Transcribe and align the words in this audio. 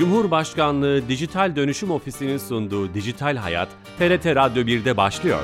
Cumhurbaşkanlığı 0.00 1.08
Dijital 1.08 1.56
Dönüşüm 1.56 1.90
Ofisi'nin 1.90 2.38
sunduğu 2.38 2.94
Dijital 2.94 3.36
Hayat, 3.36 3.68
TRT 3.98 4.26
Radyo 4.26 4.62
1'de 4.62 4.96
başlıyor. 4.96 5.40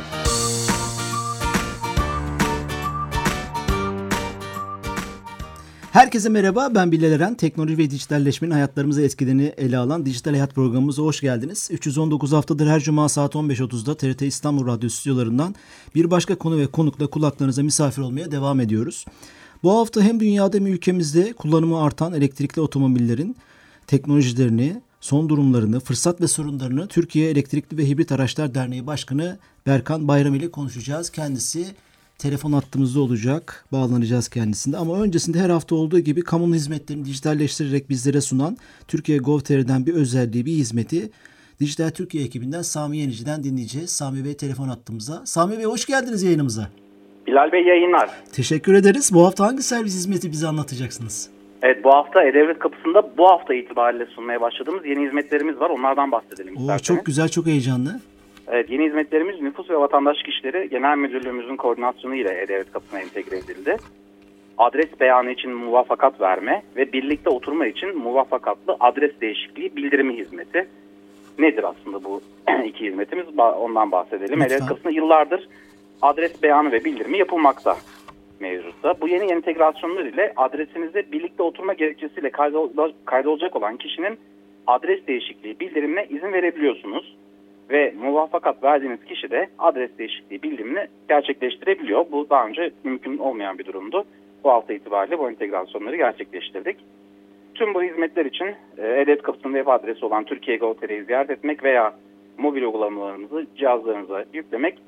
Herkese 5.93 6.29
merhaba, 6.29 6.69
ben 6.75 6.93
Bilal 6.93 7.13
Eren. 7.13 7.35
Teknoloji 7.35 7.79
ve 7.79 7.91
dijitalleşmenin 7.91 8.53
hayatlarımıza 8.53 9.03
etkilerini 9.03 9.53
ele 9.57 9.79
alan 9.79 10.07
Dijital 10.07 10.33
Hayat 10.33 10.55
programımıza 10.55 11.03
hoş 11.03 11.21
geldiniz. 11.21 11.69
319 11.73 12.33
haftadır 12.33 12.67
her 12.67 12.81
cuma 12.81 13.09
saat 13.09 13.35
15.30'da 13.35 13.97
TRT 13.97 14.23
İstanbul 14.23 14.67
Radyo 14.67 14.89
stüdyolarından 14.89 15.55
bir 15.95 16.11
başka 16.11 16.35
konu 16.35 16.59
ve 16.59 16.67
konukla 16.67 17.07
kulaklarınıza 17.07 17.63
misafir 17.63 18.03
olmaya 18.03 18.31
devam 18.31 18.61
ediyoruz. 18.61 19.05
Bu 19.63 19.79
hafta 19.79 20.03
hem 20.03 20.21
dünyada 20.21 20.57
hem 20.57 20.67
ülkemizde 20.67 21.33
kullanımı 21.33 21.83
artan 21.83 22.13
elektrikli 22.13 22.61
otomobillerin 22.61 23.37
teknolojilerini, 23.87 24.81
son 25.01 25.29
durumlarını, 25.29 25.81
fırsat 25.81 26.21
ve 26.21 26.27
sorunlarını 26.27 26.89
Türkiye 26.89 27.31
Elektrikli 27.31 27.79
ve 27.79 27.89
Hibrit 27.89 28.13
Araçlar 28.13 28.55
Derneği 28.55 28.87
Başkanı 28.87 29.39
Berkan 29.67 30.09
Bayram 30.09 30.35
ile 30.35 30.51
konuşacağız. 30.51 31.11
Kendisi 31.11 31.65
telefon 32.19 32.53
hattımızda 32.53 33.01
olacak. 33.01 33.65
Bağlanacağız 33.73 34.29
kendisinde. 34.29 34.77
Ama 34.77 35.01
öncesinde 35.01 35.39
her 35.39 35.51
hafta 35.51 35.75
olduğu 35.75 35.99
gibi 35.99 36.25
kamunun 36.25 36.55
hizmetlerini 36.55 37.05
dijitalleştirerek 37.05 37.91
bizlere 37.91 38.21
sunan 38.21 38.57
Türkiye 38.89 39.19
Gov.tr'den 39.19 39.87
bir 39.87 39.95
özelliği, 39.95 40.47
bir 40.47 40.53
hizmeti 40.53 41.11
Dijital 41.61 41.91
Türkiye 41.91 42.25
ekibinden 42.25 42.63
Sami 42.63 42.99
Yenici'den 42.99 43.45
dinleyeceğiz. 43.45 43.91
Sami 43.91 44.25
Bey 44.25 44.37
telefon 44.37 44.69
attığımıza. 44.69 45.23
Sami 45.27 45.59
Bey 45.59 45.65
hoş 45.65 45.87
geldiniz 45.87 46.23
yayınımıza. 46.23 46.71
Bilal 47.27 47.53
Bey 47.53 47.65
yayınlar. 47.65 48.11
Teşekkür 48.33 48.75
ederiz. 48.75 49.11
Bu 49.15 49.27
hafta 49.27 49.47
hangi 49.47 49.63
servis 49.63 49.95
hizmeti 49.95 50.33
bize 50.33 50.47
anlatacaksınız? 50.47 51.36
Evet 51.67 51.85
bu 51.85 51.91
hafta 51.95 52.23
E-Devlet 52.25 52.59
kapısında 52.59 53.11
bu 53.19 53.29
hafta 53.29 53.55
itibariyle 53.55 54.07
sunmaya 54.07 54.41
başladığımız 54.41 54.87
yeni 54.87 55.07
hizmetlerimiz 55.07 55.61
var. 55.61 55.71
Onlardan 55.71 56.13
bahsedelim 56.13 56.57
Oo, 56.57 56.61
isterseniz. 56.61 56.83
çok 56.83 57.07
güzel, 57.07 57.29
çok 57.29 57.47
heyecanlı. 57.47 58.01
Evet 58.49 58.71
yeni 58.71 58.85
hizmetlerimiz 58.87 59.41
Nüfus 59.41 59.71
ve 59.71 59.77
Vatandaşlık 59.77 60.29
İşleri 60.29 60.69
Genel 60.71 60.97
Müdürlüğümüzün 60.97 61.57
koordinasyonu 61.57 62.15
ile 62.15 62.43
E-Devlet 62.43 62.73
kapısına 62.73 63.01
entegre 63.01 63.39
edildi. 63.39 63.77
Adres 64.59 65.01
beyanı 65.01 65.31
için 65.31 65.51
muvaffakat 65.53 66.21
verme 66.21 66.63
ve 66.77 66.93
birlikte 66.93 67.31
oturma 67.31 67.67
için 67.67 67.99
muvaffakatlı 67.99 68.77
adres 68.81 69.21
değişikliği 69.21 69.77
bildirimi 69.77 70.17
hizmeti. 70.17 70.69
Nedir 71.39 71.65
aslında 71.65 72.05
bu 72.05 72.21
iki 72.65 72.87
hizmetimiz? 72.87 73.27
Ondan 73.39 73.93
bahsedelim. 73.93 74.41
Lütfen. 74.41 74.47
E-Devlet 74.47 74.69
kapısında 74.69 74.93
yıllardır 74.93 75.49
adres 76.03 76.43
beyanı 76.43 76.73
ve 76.73 76.85
bildirimi 76.85 77.19
yapılmakta 77.19 77.77
mevcutta. 78.41 79.01
Bu 79.01 79.09
yeni 79.09 79.33
entegrasyonlar 79.33 80.05
ile 80.05 80.33
adresinize 80.37 81.13
birlikte 81.13 81.43
oturma 81.43 81.73
gerekçesiyle 81.73 82.29
kaydol- 82.29 82.93
kaydolacak 83.05 83.57
olan 83.57 83.77
kişinin 83.77 84.19
adres 84.67 85.07
değişikliği 85.07 85.61
bildirimine 85.61 86.07
izin 86.11 86.33
verebiliyorsunuz. 86.33 87.17
Ve 87.71 87.95
muvaffakat 88.03 88.63
verdiğiniz 88.63 89.05
kişi 89.05 89.31
de 89.31 89.49
adres 89.59 89.91
değişikliği 89.99 90.43
bildirimini 90.43 90.87
gerçekleştirebiliyor. 91.09 92.07
Bu 92.13 92.31
daha 92.31 92.47
önce 92.47 92.71
mümkün 92.85 93.19
olmayan 93.19 93.59
bir 93.59 93.65
durumdu. 93.65 94.05
Bu 94.45 94.51
hafta 94.51 94.73
itibariyle 94.73 95.19
bu 95.19 95.31
entegrasyonları 95.31 95.97
gerçekleştirdik. 95.97 96.77
Tüm 97.55 97.75
bu 97.75 97.83
hizmetler 97.83 98.25
için 98.25 98.47
e, 98.79 99.01
E-Devlet 99.01 99.25
web 99.25 99.67
adresi 99.67 100.07
olan 100.07 100.25
Türkiye 100.25 100.57
Gov.tr'yi 100.57 101.05
ziyaret 101.05 101.31
etmek 101.31 101.65
veya 101.65 101.95
mobil 102.39 102.63
uygulamalarınızı 102.63 103.47
cihazlarınıza 103.57 104.25
yüklemek 104.33 104.79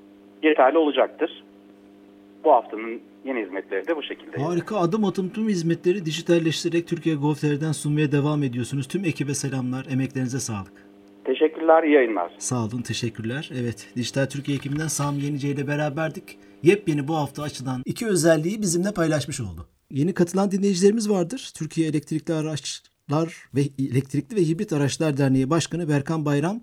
yeterli 0.42 0.78
olacaktır. 0.78 1.44
Bu 2.44 2.52
haftanın 2.52 3.00
yeni 3.24 3.44
hizmetleri 3.44 3.86
de 3.86 3.96
bu 3.96 4.02
şekilde. 4.02 4.42
Harika 4.42 4.76
adım 4.76 5.04
adım 5.04 5.28
tüm 5.28 5.48
hizmetleri 5.48 6.04
dijitalleştirerek 6.04 6.88
Türkiye 6.88 7.14
Gov.tr'den 7.14 7.72
sunmaya 7.72 8.12
devam 8.12 8.42
ediyorsunuz. 8.42 8.88
Tüm 8.88 9.04
ekibe 9.04 9.34
selamlar, 9.34 9.86
emeklerinize 9.90 10.40
sağlık. 10.40 10.88
Teşekkürler, 11.24 11.82
iyi 11.82 11.94
yayınlar. 11.94 12.32
Sağ 12.38 12.64
olun, 12.64 12.82
teşekkürler. 12.82 13.50
Evet, 13.60 13.92
Dijital 13.96 14.26
Türkiye 14.26 14.56
ekibinden 14.56 14.88
Sami 14.88 15.22
Yenice 15.22 15.48
ile 15.48 15.68
beraberdik. 15.68 16.38
Yepyeni 16.62 17.08
bu 17.08 17.16
hafta 17.16 17.42
açılan 17.42 17.82
iki 17.84 18.06
özelliği 18.06 18.62
bizimle 18.62 18.92
paylaşmış 18.92 19.40
oldu. 19.40 19.68
Yeni 19.90 20.14
katılan 20.14 20.50
dinleyicilerimiz 20.50 21.10
vardır. 21.10 21.52
Türkiye 21.56 21.88
Elektrikli 21.88 22.32
Araçlar 22.32 23.48
ve 23.54 23.60
Elektrikli 23.78 24.36
ve 24.36 24.40
Hibrit 24.40 24.72
Araçlar 24.72 25.16
Derneği 25.16 25.50
Başkanı 25.50 25.88
Berkan 25.88 26.24
Bayram 26.24 26.60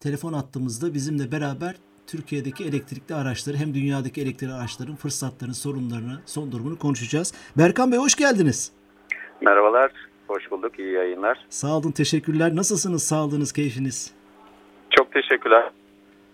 telefon 0.00 0.32
attığımızda 0.32 0.94
bizimle 0.94 1.32
beraber 1.32 1.74
Türkiye'deki 2.12 2.64
elektrikli 2.64 3.14
araçları 3.14 3.56
hem 3.56 3.74
dünyadaki 3.74 4.20
elektrikli 4.22 4.52
araçların 4.52 4.96
fırsatlarını, 4.96 5.54
sorunlarını, 5.54 6.20
son 6.26 6.52
durumunu 6.52 6.78
konuşacağız. 6.78 7.32
Berkan 7.58 7.92
Bey 7.92 7.98
hoş 7.98 8.14
geldiniz. 8.14 8.72
Merhabalar, 9.40 9.92
hoş 10.28 10.50
bulduk, 10.50 10.78
iyi 10.78 10.92
yayınlar. 10.92 11.46
Sağ 11.50 11.76
olun, 11.76 11.90
teşekkürler. 11.92 12.56
Nasılsınız, 12.56 13.02
sağlığınız, 13.02 13.52
keyfiniz? 13.52 14.10
Çok 14.90 15.12
teşekkürler. 15.12 15.70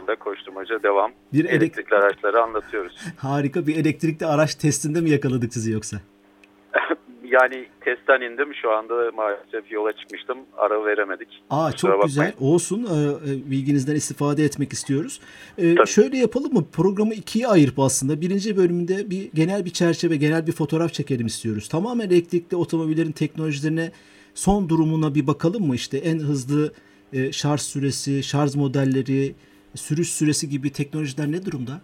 Da 0.07 0.17
koşturmaca 0.17 0.83
devam. 0.83 1.13
Bir 1.33 1.45
elek- 1.45 1.51
Elektrikli 1.63 1.95
araçları 1.95 2.43
anlatıyoruz. 2.43 2.97
Harika 3.17 3.67
bir 3.67 3.77
elektrikli 3.77 4.27
araç 4.27 4.55
testinde 4.55 5.01
mi 5.01 5.11
yakaladık 5.11 5.53
sizi 5.55 5.73
yoksa? 5.73 5.97
Yani 7.35 7.67
testten 7.81 8.21
indim, 8.21 8.55
şu 8.63 8.71
anda 8.71 9.11
maalesef 9.17 9.73
yola 9.73 9.93
çıkmıştım, 9.93 10.39
ara 10.57 10.85
veremedik. 10.85 11.29
Aa 11.51 11.71
Kusura 11.71 11.93
çok 11.93 12.03
güzel. 12.03 12.27
bakmayın. 12.33 12.53
Olsun. 12.55 12.81
Ee, 12.85 13.31
e, 13.31 13.51
bilginizden 13.51 13.95
istifade 13.95 14.45
etmek 14.45 14.73
istiyoruz. 14.73 15.21
Ee, 15.59 15.75
Tabii. 15.75 15.87
şöyle 15.89 16.17
yapalım 16.17 16.53
mı? 16.55 16.65
Programı 16.73 17.15
ikiye 17.15 17.47
ayırıp 17.49 17.79
aslında 17.79 18.21
birinci 18.21 18.57
bölümünde 18.57 19.11
bir 19.11 19.31
genel 19.35 19.65
bir 19.65 19.71
çerçeve, 19.71 20.17
genel 20.17 20.47
bir 20.47 20.53
fotoğraf 20.53 20.93
çekelim 20.93 21.27
istiyoruz. 21.27 21.69
Tamamen 21.69 22.07
elektrikli 22.11 22.57
otomobillerin 22.57 23.13
teknolojilerine, 23.13 23.93
son 24.35 24.69
durumuna 24.69 25.15
bir 25.15 25.27
bakalım 25.27 25.67
mı? 25.67 25.75
İşte 25.75 25.99
en 25.99 26.19
hızlı 26.19 26.73
e, 27.13 27.33
şarj 27.33 27.61
süresi, 27.61 28.23
şarj 28.23 28.55
modelleri, 28.57 29.35
sürüş 29.75 30.09
süresi 30.09 30.49
gibi 30.49 30.73
teknolojiler 30.73 31.33
ne 31.33 31.47
durumda? 31.47 31.81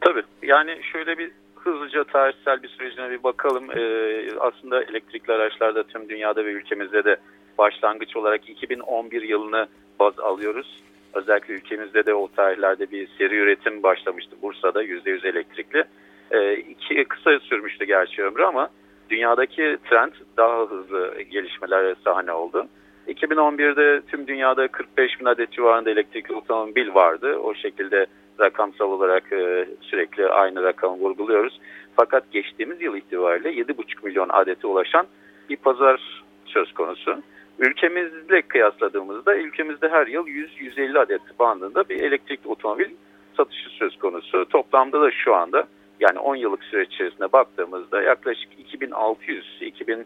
Tabii, 0.00 0.22
yani 0.42 0.70
şöyle 0.92 1.18
bir 1.18 1.30
hızlıca 1.64 2.04
tarihsel 2.04 2.62
bir 2.62 2.68
sürecine 2.68 3.10
bir 3.10 3.22
bakalım. 3.22 3.70
Ee, 3.70 4.28
aslında 4.40 4.82
elektrikli 4.82 5.32
araçlarda 5.32 5.82
tüm 5.82 6.08
dünyada 6.08 6.44
ve 6.44 6.52
ülkemizde 6.52 7.04
de 7.04 7.16
başlangıç 7.58 8.16
olarak 8.16 8.48
2011 8.48 9.22
yılını 9.22 9.66
baz 10.00 10.18
alıyoruz. 10.18 10.82
Özellikle 11.14 11.54
ülkemizde 11.54 12.06
de 12.06 12.14
o 12.14 12.28
tarihlerde 12.36 12.90
bir 12.90 13.08
seri 13.18 13.36
üretim 13.36 13.82
başlamıştı 13.82 14.36
Bursa'da 14.42 14.84
%100 14.84 15.28
elektrikli. 15.28 15.84
Ee, 16.30 16.54
iki, 16.54 17.04
kısa 17.04 17.38
sürmüştü 17.38 17.84
gerçi 17.84 18.22
ömrü 18.22 18.42
ama 18.42 18.68
dünyadaki 19.10 19.78
trend 19.90 20.12
daha 20.36 20.60
hızlı 20.66 21.22
gelişmelere 21.22 21.94
sahne 22.04 22.32
oldu. 22.32 22.66
2011'de 23.08 24.02
tüm 24.06 24.26
dünyada 24.26 24.68
45 24.68 25.20
bin 25.20 25.24
adet 25.24 25.52
civarında 25.52 25.90
elektrikli 25.90 26.34
otomobil 26.34 26.94
vardı. 26.94 27.36
O 27.36 27.54
şekilde 27.54 28.06
rakamsal 28.42 28.90
olarak 28.90 29.32
e, 29.32 29.68
sürekli 29.80 30.28
aynı 30.28 30.62
rakamı 30.62 30.96
vurguluyoruz. 30.96 31.60
Fakat 31.96 32.32
geçtiğimiz 32.32 32.82
yıl 32.82 32.96
itibariyle 32.96 33.52
7,5 33.52 34.04
milyon 34.04 34.28
adete 34.28 34.66
ulaşan 34.66 35.06
bir 35.50 35.56
pazar 35.56 36.22
söz 36.46 36.74
konusu. 36.74 37.22
Ülkemizle 37.58 38.42
kıyasladığımızda 38.42 39.36
ülkemizde 39.36 39.88
her 39.88 40.06
yıl 40.06 40.26
100-150 40.26 40.98
adet 40.98 41.38
bandında 41.38 41.88
bir 41.88 42.00
elektrikli 42.00 42.48
otomobil 42.48 42.90
satışı 43.36 43.70
söz 43.70 43.98
konusu. 43.98 44.44
Toplamda 44.44 45.00
da 45.00 45.10
şu 45.10 45.34
anda 45.34 45.66
yani 46.00 46.18
10 46.18 46.36
yıllık 46.36 46.64
süreç 46.64 46.94
içerisinde 46.94 47.32
baktığımızda 47.32 48.02
yaklaşık 48.02 48.48
2600-2700 48.74 50.04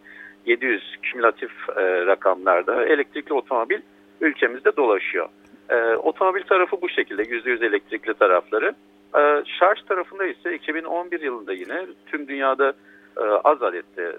kümülatif 1.03 1.51
e, 1.77 2.07
rakamlarda 2.07 2.87
elektrikli 2.87 3.33
otomobil 3.33 3.81
ülkemizde 4.21 4.77
dolaşıyor. 4.77 5.29
E, 5.71 5.97
otomobil 5.97 6.43
tarafı 6.43 6.82
bu 6.82 6.88
şekilde 6.88 7.22
%100 7.22 7.66
elektrikli 7.66 8.15
tarafları. 8.15 8.75
E, 9.16 9.44
şarj 9.59 9.82
tarafında 9.88 10.27
ise 10.27 10.54
2011 10.54 11.21
yılında 11.21 11.53
yine 11.53 11.86
tüm 12.07 12.28
dünyada 12.28 12.72
e, 13.16 13.21
az 13.21 13.63
adette 13.63 14.16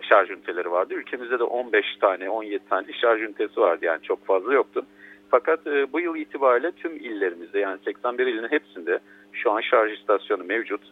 şarj 0.00 0.30
üniteleri 0.30 0.70
vardı. 0.70 0.94
Ülkemizde 0.94 1.38
de 1.38 1.44
15 1.44 1.96
tane 2.00 2.30
17 2.30 2.68
tane 2.68 2.92
şarj 2.92 3.20
ünitesi 3.20 3.60
vardı 3.60 3.84
yani 3.84 4.02
çok 4.02 4.26
fazla 4.26 4.52
yoktu. 4.52 4.86
Fakat 5.30 5.66
e, 5.66 5.92
bu 5.92 6.00
yıl 6.00 6.16
itibariyle 6.16 6.72
tüm 6.72 6.96
illerimizde 6.96 7.58
yani 7.58 7.78
81 7.84 8.26
ilin 8.26 8.48
hepsinde 8.48 8.98
şu 9.32 9.50
an 9.50 9.60
şarj 9.60 9.92
istasyonu 9.92 10.44
mevcut. 10.44 10.82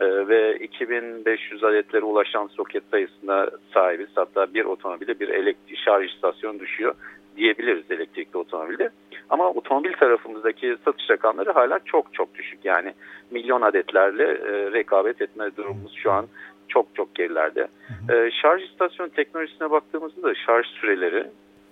E, 0.00 0.28
ve 0.28 0.58
2500 0.58 1.64
adetlere 1.64 2.04
ulaşan 2.04 2.46
soket 2.46 2.82
sayısına 2.90 3.50
sahibiz. 3.74 4.08
Hatta 4.14 4.54
bir 4.54 4.64
otomobile 4.64 5.20
bir 5.20 5.28
elektrik 5.28 5.78
şarj 5.78 6.14
istasyonu 6.14 6.60
düşüyor 6.60 6.94
diyebiliriz 7.36 7.90
elektrikli 7.90 8.36
otomobilde. 8.36 8.90
Ama 9.30 9.50
otomobil 9.50 9.92
tarafımızdaki 9.92 10.76
satış 10.84 11.10
rakamları 11.10 11.52
hala 11.52 11.78
çok 11.84 12.14
çok 12.14 12.34
düşük. 12.34 12.64
Yani 12.64 12.94
milyon 13.30 13.62
adetlerle 13.62 14.24
e, 14.24 14.72
rekabet 14.72 15.22
etme 15.22 15.56
durumumuz 15.56 15.94
şu 15.94 16.12
an 16.12 16.26
çok 16.68 16.86
çok 16.94 17.14
gerilerde. 17.14 17.68
E, 18.12 18.30
şarj 18.30 18.62
istasyon 18.62 19.08
teknolojisine 19.08 19.70
baktığımızda 19.70 20.22
da 20.22 20.34
şarj 20.34 20.66
süreleri 20.66 21.26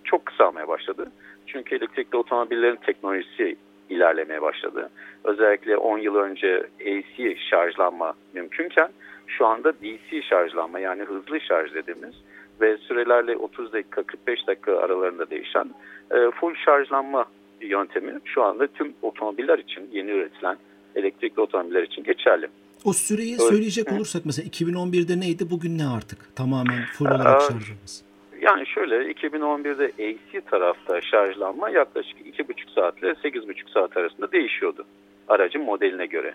çok 0.04 0.26
kısalmaya 0.26 0.68
başladı. 0.68 1.10
Çünkü 1.46 1.76
elektrikli 1.76 2.16
otomobillerin 2.16 2.76
teknolojisi 2.76 3.56
ilerlemeye 3.90 4.42
başladı. 4.42 4.90
Özellikle 5.24 5.76
10 5.76 5.98
yıl 5.98 6.16
önce 6.16 6.66
AC 6.80 7.36
şarjlanma 7.50 8.14
mümkünken 8.34 8.88
şu 9.26 9.46
anda 9.46 9.72
DC 9.72 10.22
şarjlanma 10.22 10.78
yani 10.78 11.02
hızlı 11.02 11.40
şarj 11.40 11.74
dediğimiz 11.74 12.14
ve 12.60 12.76
sürelerle 12.76 13.36
30 13.36 13.72
dakika 13.72 14.02
45 14.02 14.46
dakika 14.46 14.78
aralarında 14.78 15.30
değişen 15.30 15.70
e, 16.10 16.30
full 16.30 16.54
şarjlanma 16.54 17.24
yöntemi 17.66 18.20
şu 18.24 18.42
anda 18.42 18.66
tüm 18.66 18.94
otomobiller 19.02 19.58
için 19.58 19.88
yeni 19.92 20.10
üretilen 20.10 20.56
elektrikli 20.94 21.40
otomobiller 21.40 21.82
için 21.82 22.04
geçerli. 22.04 22.48
O 22.84 22.92
süreyi 22.92 23.30
evet. 23.30 23.48
söyleyecek 23.48 23.92
olursak 23.92 24.22
mesela 24.26 24.48
2011'de 24.48 25.20
neydi 25.20 25.50
bugün 25.50 25.78
ne 25.78 25.86
artık? 25.86 26.36
Tamamen 26.36 26.84
full 26.98 27.06
olarak 27.06 27.40
şarjımız. 27.40 28.04
Yani 28.40 28.66
şöyle 28.66 29.12
2011'de 29.12 29.84
AC 29.84 30.40
tarafta 30.50 31.00
şarjlanma 31.00 31.70
yaklaşık 31.70 32.20
2,5 32.20 32.74
saat 32.74 32.98
ile 32.98 33.10
8,5 33.10 33.72
saat 33.72 33.96
arasında 33.96 34.32
değişiyordu 34.32 34.84
aracın 35.28 35.62
modeline 35.62 36.06
göre. 36.06 36.34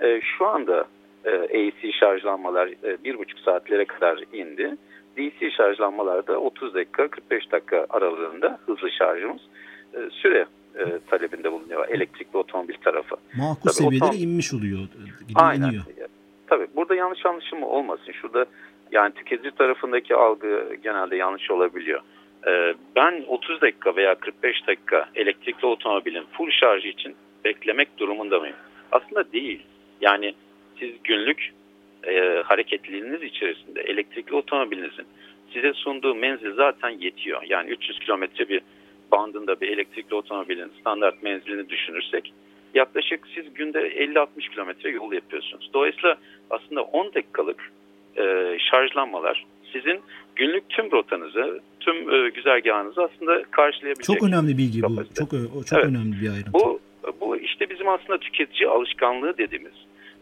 E, 0.00 0.20
şu 0.20 0.46
anda 0.46 0.84
e, 1.24 1.30
AC 1.30 1.92
şarjlanmalar 2.00 2.66
e, 2.66 2.96
1,5 3.04 3.44
saatlere 3.44 3.84
kadar 3.84 4.24
indi. 4.32 4.76
DC 5.16 5.50
şarjlanmalarda 5.50 6.40
30 6.40 6.74
dakika 6.74 7.08
45 7.08 7.52
dakika 7.52 7.86
aralığında 7.90 8.58
hızlı 8.66 8.90
şarjımız 8.90 9.40
e, 9.94 9.98
süre 10.10 10.46
e, 10.78 10.98
talebinde 11.10 11.52
bulunuyor 11.52 11.88
elektrikli 11.88 12.36
otomobil 12.36 12.74
tarafı. 12.74 13.16
Makul 13.36 13.60
Tabii 13.62 13.74
seviyelere 13.74 14.08
otom... 14.08 14.20
inmiş 14.20 14.54
oluyor. 14.54 14.80
Aynen. 15.34 15.68
Iniyor. 15.68 15.84
Tabii 16.46 16.66
burada 16.76 16.94
yanlış 16.94 17.26
anlaşılma 17.26 17.66
olmasın. 17.66 18.12
Şurada 18.12 18.46
yani 18.92 19.14
tüketici 19.14 19.52
tarafındaki 19.52 20.14
algı 20.14 20.74
genelde 20.82 21.16
yanlış 21.16 21.50
olabiliyor. 21.50 22.00
Ee, 22.46 22.74
ben 22.96 23.24
30 23.28 23.60
dakika 23.60 23.96
veya 23.96 24.14
45 24.14 24.66
dakika 24.66 25.08
elektrikli 25.14 25.66
otomobilin 25.66 26.24
full 26.32 26.50
şarjı 26.50 26.88
için 26.88 27.16
beklemek 27.44 27.98
durumunda 27.98 28.40
mıyım? 28.40 28.56
Aslında 28.92 29.32
değil. 29.32 29.62
Yani 30.00 30.34
siz 30.78 30.90
günlük 31.04 31.52
e, 32.04 32.42
hareketliliğiniz 32.44 33.22
içerisinde 33.22 33.80
elektrikli 33.80 34.34
otomobilinizin 34.34 35.06
size 35.52 35.72
sunduğu 35.72 36.14
menzil 36.14 36.54
zaten 36.54 36.90
yetiyor. 36.90 37.42
Yani 37.48 37.70
300 37.70 37.98
kilometre 37.98 38.48
bir 38.48 38.60
bandında 39.12 39.60
bir 39.60 39.68
elektrikli 39.68 40.14
otomobilin 40.14 40.72
standart 40.80 41.22
menzilini 41.22 41.68
düşünürsek 41.68 42.32
yaklaşık 42.74 43.20
siz 43.34 43.54
günde 43.54 43.78
50-60 43.78 44.26
kilometre 44.50 44.90
yol 44.90 45.12
yapıyorsunuz. 45.12 45.70
Dolayısıyla 45.74 46.16
aslında 46.50 46.82
10 46.82 47.14
dakikalık 47.14 47.72
e, 48.16 48.56
şarjlanmalar 48.70 49.46
sizin 49.72 50.00
günlük 50.36 50.68
tüm 50.68 50.90
rotanızı, 50.90 51.60
tüm 51.80 52.14
e, 52.14 52.28
güzergahınızı 52.28 53.02
aslında 53.02 53.42
karşılayabilecek. 53.50 54.16
Çok 54.16 54.28
önemli 54.28 54.58
bilgi 54.58 54.80
kapasite. 54.80 55.24
bu. 55.24 55.30
Çok 55.30 55.66
çok 55.66 55.78
evet. 55.78 55.90
önemli 55.90 56.20
bir 56.20 56.30
ayrıntı. 56.30 56.52
Bu 56.52 56.80
bu 57.20 57.36
işte 57.36 57.70
bizim 57.70 57.88
aslında 57.88 58.18
tüketici 58.18 58.68
alışkanlığı 58.68 59.38
dediğimiz. 59.38 59.72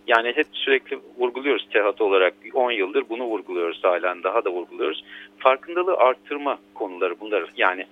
Yani 0.07 0.33
hep 0.35 0.47
sürekli 0.53 0.99
vurguluyoruz 1.19 1.69
TEHAT 1.73 2.01
olarak 2.01 2.35
10 2.55 2.71
yıldır 2.71 3.05
bunu 3.09 3.25
vurguluyoruz 3.25 3.85
halen 3.85 4.23
daha 4.23 4.45
da 4.45 4.51
vurguluyoruz. 4.51 5.05
Farkındalığı 5.39 5.97
arttırma 5.97 6.59
konuları 6.75 7.21
bunlar. 7.21 7.45
Yani 7.57 7.87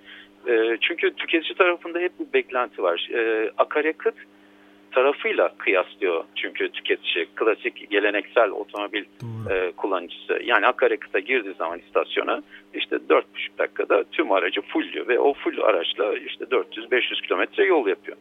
e, 0.49 0.77
çünkü 0.81 1.15
tüketici 1.15 1.55
tarafında 1.55 1.99
hep 1.99 2.13
bu 2.19 2.27
beklenti 2.35 2.83
var. 2.83 3.09
E, 3.15 3.51
akaryakıt 3.59 4.15
tarafıyla 4.93 5.55
kıyaslıyor 5.59 6.25
çünkü 6.35 6.69
tüketici 6.69 7.27
klasik 7.35 7.91
geleneksel 7.91 8.51
otomobil 8.51 9.05
e, 9.51 9.73
kullanıcısı 9.77 10.41
yani 10.45 10.67
akaryakıta 10.67 11.19
girdiği 11.19 11.55
zaman 11.55 11.79
istasyona 11.79 12.43
işte 12.75 12.97
4,5 12.97 13.23
dakikada 13.59 14.05
tüm 14.05 14.33
aracı 14.33 14.61
fullüyor 14.61 15.09
ve 15.09 15.19
o 15.19 15.35
full 15.35 15.61
araçla 15.61 16.15
işte 16.15 16.45
400-500 16.45 17.23
kilometre 17.23 17.65
yol 17.65 17.87
yapıyor. 17.87 18.17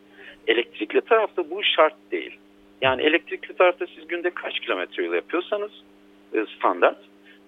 Elektrikli 0.48 1.02
tarafta 1.02 1.50
bu 1.50 1.64
şart 1.64 1.96
değil. 2.12 2.38
Yani 2.82 3.02
elektrikli 3.02 3.54
tarafta 3.54 3.86
siz 3.96 4.08
günde 4.08 4.30
kaç 4.30 4.60
kilometre 4.60 5.04
yol 5.04 5.14
yapıyorsanız 5.14 5.72
e, 6.34 6.46
standart 6.58 6.98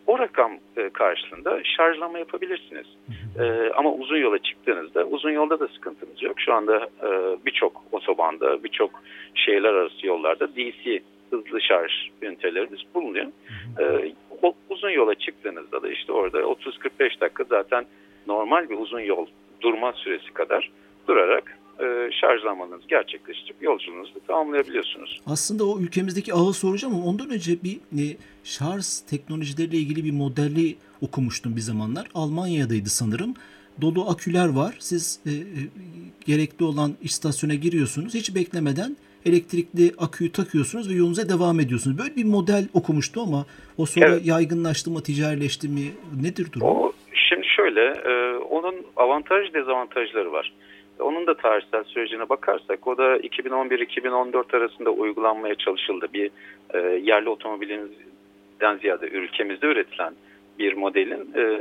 o 0.08 0.20
rakam 0.20 0.52
e, 0.78 0.90
karşılığında 0.90 1.64
şarjlama 1.64 2.20
yapabilirsiniz. 2.20 2.86
E, 3.40 3.72
ama 3.76 3.94
uzun 3.94 4.18
yola 4.18 4.40
çıktığınızda 4.40 5.06
uzun 5.06 5.32
yolda 5.32 5.60
da 5.60 5.68
sıkıntınız 5.68 6.24
yok. 6.24 6.40
Şu 6.40 6.54
anda 6.54 6.78
e, 6.78 7.10
birçok 7.46 7.84
otobanda, 7.92 8.64
birçok 8.64 9.04
şehirler 9.36 9.74
arası 9.74 10.08
yollarda 10.08 10.56
DC 10.56 11.02
hızlı 11.32 11.62
şarj 11.62 11.92
ünitelerimiz 12.22 12.80
bulunuyor. 12.96 13.28
E, 13.80 14.14
o, 14.42 14.54
uzun 14.70 14.90
yola 14.90 15.16
çıktığınızda 15.16 15.82
da 15.82 15.90
işte 15.90 16.12
orada 16.12 16.40
30-45 16.40 17.22
dakika 17.22 17.44
zaten 17.44 17.86
normal 18.28 18.70
bir 18.70 18.78
uzun 18.78 19.00
yol 19.00 19.26
durma 19.62 19.94
süresi 19.94 20.34
kadar 20.34 20.72
durarak 21.08 21.58
e, 21.80 22.10
şarjlamanızı 22.22 22.88
gerçekleştirip 22.88 23.64
yolculuğunuzu 23.64 24.14
tamamlayabiliyorsunuz. 24.28 25.22
Aslında 25.28 25.66
o 25.66 25.80
ülkemizdeki 25.80 26.34
ağı 26.34 26.54
soracağım 26.54 26.96
ama 26.96 27.06
ondan 27.06 27.30
önce 27.30 27.64
bir 27.64 27.76
e, 27.76 28.18
şarj 28.44 28.86
teknolojileriyle 29.10 29.78
ilgili 29.78 30.04
bir 30.04 30.12
modelli 30.12 30.76
okumuştum 31.02 31.56
bir 31.56 31.62
zamanlar. 31.62 32.08
Almanya'daydı 32.16 32.90
sanırım. 32.90 33.34
Dolu 33.82 34.10
aküler 34.10 34.50
var. 34.50 34.76
Siz 34.80 35.20
e, 35.26 35.32
e, 35.32 35.62
gerekli 36.26 36.66
olan 36.66 36.92
istasyona 37.02 37.54
giriyorsunuz. 37.54 38.14
Hiç 38.14 38.36
beklemeden 38.36 38.98
elektrikli 39.26 39.92
aküyü 39.98 40.32
takıyorsunuz 40.32 40.90
ve 40.90 40.94
yolunuza 40.94 41.30
devam 41.30 41.60
ediyorsunuz. 41.60 41.98
Böyle 41.98 42.16
bir 42.16 42.26
model 42.26 42.68
okumuştu 42.74 43.22
ama 43.22 43.46
o 43.78 43.86
sonra 43.86 44.06
evet. 44.06 44.26
yaygınlaştı 44.26 44.92
mı, 44.92 45.04
ticarileşti 45.04 45.68
mi? 45.68 45.82
Nedir 46.22 46.52
durum? 46.52 46.68
O, 46.68 46.92
şimdi 47.14 47.48
şöyle, 47.48 47.82
e, 47.82 48.38
onun 48.38 48.76
avantaj 48.96 49.54
dezavantajları 49.54 50.32
var. 50.32 50.54
Onun 51.00 51.28
da 51.28 51.38
tarihsel 51.38 51.84
sürecine 51.84 52.30
bakarsak 52.30 52.88
o 52.88 52.98
da 52.98 53.18
2011-2014 53.18 54.58
arasında 54.58 54.90
uygulanmaya 54.90 55.56
çalışıldı. 55.56 56.08
Bir 56.14 56.32
e, 56.74 56.80
yerli 56.80 57.30
otomobilinden 57.30 58.78
ziyade 58.82 59.08
ülkemizde 59.08 59.68
üretilen 59.68 60.14
bir 60.60 60.74
modelin 60.74 61.34
e, 61.36 61.60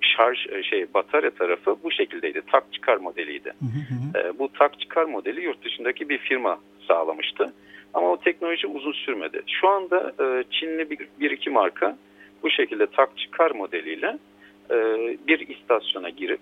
şarj 0.00 0.46
e, 0.50 0.62
şey 0.62 0.86
batarya 0.94 1.30
tarafı 1.30 1.76
bu 1.84 1.90
şekildeydi. 1.90 2.42
Tak 2.52 2.72
çıkar 2.72 2.96
modeliydi. 2.96 3.48
Hı 3.48 3.64
hı 3.64 4.18
hı. 4.18 4.28
E, 4.28 4.38
bu 4.38 4.48
tak 4.52 4.80
çıkar 4.80 5.04
modeli 5.04 5.40
yurt 5.40 5.64
dışındaki 5.64 6.08
bir 6.08 6.18
firma 6.18 6.58
sağlamıştı. 6.88 7.52
Ama 7.94 8.10
o 8.10 8.20
teknoloji 8.20 8.66
uzun 8.66 8.92
sürmedi. 8.92 9.42
Şu 9.46 9.68
anda 9.68 10.12
e, 10.20 10.44
Çinli 10.50 10.90
bir, 10.90 11.08
bir 11.20 11.30
iki 11.30 11.50
marka 11.50 11.96
bu 12.42 12.50
şekilde 12.50 12.86
tak 12.86 13.18
çıkar 13.18 13.50
modeliyle 13.50 14.18
e, 14.70 14.76
bir 15.26 15.48
istasyona 15.48 16.08
girip 16.08 16.40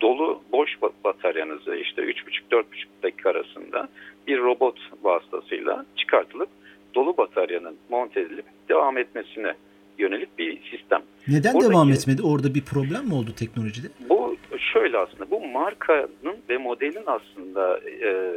dolu 0.00 0.42
boş 0.52 0.78
bataryanızı 1.04 1.76
işte 1.76 2.02
3,5-4,5 2.02 2.64
dakika 3.02 3.30
arasında 3.30 3.88
bir 4.26 4.38
robot 4.38 4.78
vasıtasıyla 5.02 5.86
çıkartılıp 5.96 6.48
dolu 6.94 7.16
bataryanın 7.16 7.76
monte 7.88 8.20
edilip 8.20 8.44
devam 8.68 8.98
etmesine 8.98 9.54
yönelik 9.98 10.38
bir 10.38 10.58
sistem. 10.70 11.02
Neden 11.28 11.54
Oradaki, 11.54 11.70
devam 11.70 11.90
etmedi? 11.90 12.22
Orada 12.22 12.54
bir 12.54 12.64
problem 12.64 13.06
mi 13.06 13.14
oldu 13.14 13.30
teknolojide? 13.38 13.86
Bu 14.08 14.36
şöyle 14.72 14.98
aslında 14.98 15.30
bu 15.30 15.46
markanın 15.46 16.36
ve 16.48 16.58
modelin 16.58 17.04
aslında 17.06 17.78
e, 17.78 18.32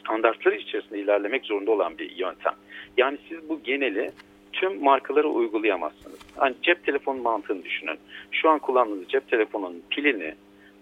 standartları 0.00 0.56
içerisinde 0.56 1.00
ilerlemek 1.00 1.44
zorunda 1.44 1.70
olan 1.70 1.98
bir 1.98 2.10
yöntem. 2.16 2.54
Yani 2.96 3.18
siz 3.28 3.48
bu 3.48 3.60
geneli 3.64 4.10
tüm 4.52 4.82
markalara 4.82 5.28
uygulayamazsınız. 5.28 6.18
Hani 6.36 6.54
cep 6.62 6.86
telefonu 6.86 7.22
mantığını 7.22 7.64
düşünün. 7.64 7.98
Şu 8.30 8.50
an 8.50 8.58
kullandığınız 8.58 9.08
cep 9.08 9.28
telefonunun 9.30 9.82
pilini 9.90 10.34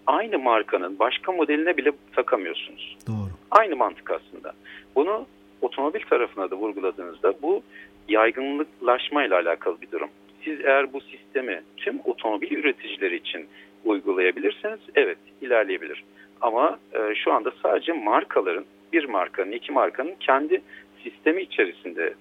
aynı 0.07 0.39
markanın 0.39 0.99
başka 0.99 1.31
modeline 1.31 1.77
bile 1.77 1.91
takamıyorsunuz. 2.15 2.97
Doğru. 3.07 3.29
Aynı 3.51 3.75
mantık 3.75 4.11
aslında. 4.11 4.53
Bunu 4.95 5.25
otomobil 5.61 6.01
tarafına 6.09 6.51
da 6.51 6.55
vurguladığınızda 6.55 7.33
bu 7.41 7.63
yaygınlıklaşma 8.07 9.25
ile 9.25 9.35
alakalı 9.35 9.81
bir 9.81 9.91
durum. 9.91 10.09
Siz 10.43 10.59
eğer 10.65 10.93
bu 10.93 11.01
sistemi 11.01 11.61
tüm 11.77 11.99
otomobil 12.03 12.51
üreticileri 12.51 13.15
için 13.15 13.47
uygulayabilirseniz 13.85 14.79
evet 14.95 15.17
ilerleyebilir. 15.41 16.03
Ama 16.41 16.79
e, 16.93 17.15
şu 17.15 17.33
anda 17.33 17.51
sadece 17.63 17.93
markaların 17.93 18.65
bir 18.93 19.05
markanın 19.05 19.51
iki 19.51 19.71
markanın 19.71 20.15
kendi 20.19 20.61
sistemi 21.03 21.41
içerisinde 21.41 22.13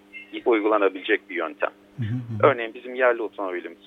uygulanabilecek 0.45 1.31
bir 1.31 1.35
yöntem. 1.35 1.71
Örneğin 2.43 2.75
bizim 2.75 2.95
yerli 2.95 3.23
otomobilimiz 3.23 3.79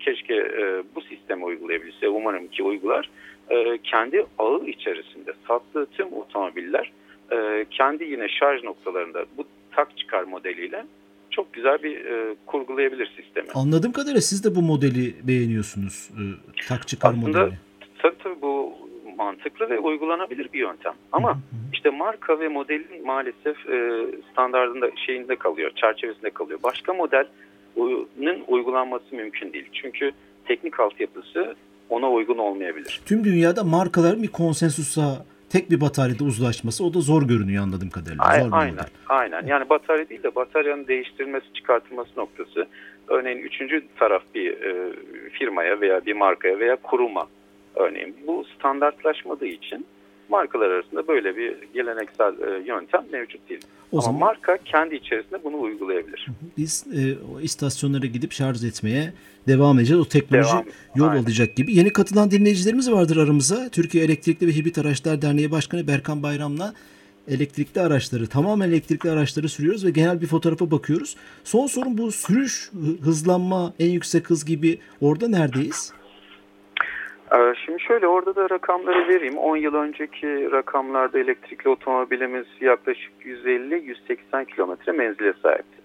keşke 0.00 0.34
e, 0.34 0.82
bu 0.94 1.00
sistemi 1.00 1.44
uygulayabilse 1.44 2.08
umarım 2.08 2.48
ki 2.48 2.62
uygular 2.62 3.10
e, 3.50 3.78
kendi 3.82 4.26
ağı 4.38 4.64
içerisinde 4.66 5.32
sattığı 5.48 5.86
tüm 5.86 6.12
otomobiller 6.12 6.92
e, 7.32 7.66
kendi 7.70 8.04
yine 8.04 8.28
şarj 8.28 8.62
noktalarında 8.62 9.24
bu 9.38 9.44
tak 9.70 9.98
çıkar 9.98 10.22
modeliyle 10.22 10.84
çok 11.30 11.52
güzel 11.52 11.82
bir 11.82 12.04
e, 12.04 12.34
kurgulayabilir 12.46 13.12
sistemi. 13.16 13.48
Anladığım 13.54 13.92
kadarıyla 13.92 14.20
siz 14.20 14.44
de 14.44 14.54
bu 14.54 14.62
modeli 14.62 15.14
beğeniyorsunuz. 15.28 16.10
E, 16.10 16.22
tak 16.68 16.88
çıkar 16.88 17.08
Aslında, 17.08 17.26
modeli. 17.26 17.58
Tabii 17.98 18.18
tabii 18.18 18.42
bu 18.42 18.72
mantıklı 19.16 19.70
ve 19.70 19.78
uygulanabilir 19.78 20.52
bir 20.52 20.58
yöntem. 20.58 20.92
Ama 21.12 21.30
hı 21.30 21.34
hı. 21.34 21.40
işte 21.72 21.90
marka 21.90 22.40
ve 22.40 22.48
modelin 22.48 23.06
maalesef 23.06 23.68
e, 23.68 24.06
standartında 24.32 24.90
şeyinde 25.06 25.36
kalıyor, 25.36 25.70
çerçevesinde 25.76 26.30
kalıyor. 26.30 26.58
Başka 26.62 26.94
modelin 26.94 27.28
uygulanması 28.48 29.14
mümkün 29.14 29.52
değil. 29.52 29.68
Çünkü 29.72 30.12
teknik 30.48 30.80
altyapısı 30.80 31.54
ona 31.90 32.10
uygun 32.10 32.38
olmayabilir. 32.38 33.00
Tüm 33.06 33.24
dünyada 33.24 33.64
markaların 33.64 34.22
bir 34.22 34.28
konsensusa 34.28 35.24
tek 35.50 35.70
bir 35.70 35.80
bataryada 35.80 36.24
uzlaşması 36.24 36.84
o 36.84 36.94
da 36.94 37.00
zor 37.00 37.22
görünüyor 37.22 37.62
anladığım 37.62 37.90
kadarıyla. 37.90 38.24
Zor 38.24 38.32
aynen, 38.52 38.74
model. 38.74 38.86
aynen. 39.08 39.46
Yani 39.46 39.68
batarya 39.68 40.08
değil 40.08 40.22
de 40.22 40.34
bataryanın 40.34 40.86
değiştirilmesi, 40.86 41.46
çıkartılması 41.54 42.10
noktası. 42.16 42.66
Örneğin 43.08 43.38
üçüncü 43.38 43.82
taraf 43.98 44.22
bir 44.34 44.50
e, 44.50 44.92
firmaya 45.30 45.80
veya 45.80 46.06
bir 46.06 46.12
markaya 46.12 46.58
veya 46.58 46.76
kuruma 46.76 47.26
örneğin 47.74 48.16
bu 48.26 48.44
standartlaşmadığı 48.58 49.46
için 49.46 49.86
markalar 50.28 50.70
arasında 50.70 51.08
böyle 51.08 51.36
bir 51.36 51.54
geleneksel 51.74 52.32
e, 52.40 52.66
yöntem 52.66 53.04
mevcut 53.12 53.48
değil. 53.48 53.60
O 53.92 53.96
Ama 53.96 54.02
zaman 54.02 54.20
marka 54.20 54.58
kendi 54.64 54.94
içerisinde 54.94 55.44
bunu 55.44 55.60
uygulayabilir. 55.60 56.26
biz 56.56 56.84
e, 56.94 57.14
o 57.34 57.40
istasyonlara 57.40 58.06
gidip 58.06 58.32
şarj 58.32 58.64
etmeye 58.64 59.12
devam 59.48 59.78
edeceğiz. 59.78 60.00
O 60.02 60.08
teknoloji 60.08 60.48
Devam. 60.52 60.64
yol 60.96 61.08
Aynen. 61.08 61.22
alacak 61.22 61.56
gibi. 61.56 61.74
Yeni 61.74 61.92
katılan 61.92 62.30
dinleyicilerimiz 62.30 62.92
vardır 62.92 63.16
aramıza. 63.16 63.68
Türkiye 63.68 64.04
Elektrikli 64.04 64.46
ve 64.46 64.52
Hibrit 64.56 64.78
Araçlar 64.78 65.22
Derneği 65.22 65.50
Başkanı 65.50 65.86
Berkan 65.86 66.22
Bayram'la 66.22 66.74
elektrikli 67.28 67.80
araçları, 67.80 68.26
tamamen 68.26 68.68
elektrikli 68.68 69.10
araçları 69.10 69.48
sürüyoruz 69.48 69.84
ve 69.84 69.90
genel 69.90 70.20
bir 70.20 70.26
fotoğrafa 70.26 70.70
bakıyoruz. 70.70 71.16
Son 71.44 71.66
sorun 71.66 71.98
bu 71.98 72.12
sürüş, 72.12 72.70
hı- 72.72 73.04
hızlanma, 73.04 73.72
en 73.78 73.90
yüksek 73.90 74.30
hız 74.30 74.44
gibi 74.44 74.78
orada 75.00 75.28
neredeyiz? 75.28 75.92
Ee, 77.32 77.54
Şimdi 77.64 77.80
şöyle 77.80 78.06
orada 78.06 78.36
da 78.36 78.50
rakamları 78.50 79.08
vereyim. 79.08 79.38
10 79.38 79.56
yıl 79.56 79.74
önceki 79.74 80.52
rakamlarda 80.52 81.18
elektrikli 81.18 81.68
otomobilimiz 81.68 82.46
yaklaşık 82.60 83.12
150-180 83.24 84.44
kilometre 84.46 84.92
menzile 84.92 85.32
sahipti. 85.42 85.76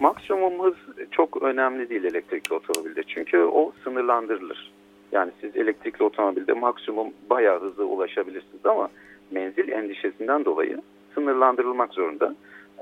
Maksimum 0.00 0.64
hız 0.64 0.74
çok 1.10 1.42
önemli 1.42 1.90
değil 1.90 2.04
elektrikli 2.04 2.54
otomobilde. 2.54 3.02
Çünkü 3.02 3.38
o 3.38 3.72
sınırlandırılır. 3.84 4.72
Yani 5.12 5.30
siz 5.40 5.56
elektrikli 5.56 6.02
otomobilde 6.02 6.52
maksimum 6.52 7.08
bayağı 7.30 7.60
hızlı 7.60 7.84
ulaşabilirsiniz 7.86 8.66
ama 8.66 8.88
menzil 9.30 9.68
endişesinden 9.68 10.44
dolayı 10.44 10.78
sınırlandırılmak 11.14 11.92
zorunda. 11.92 12.34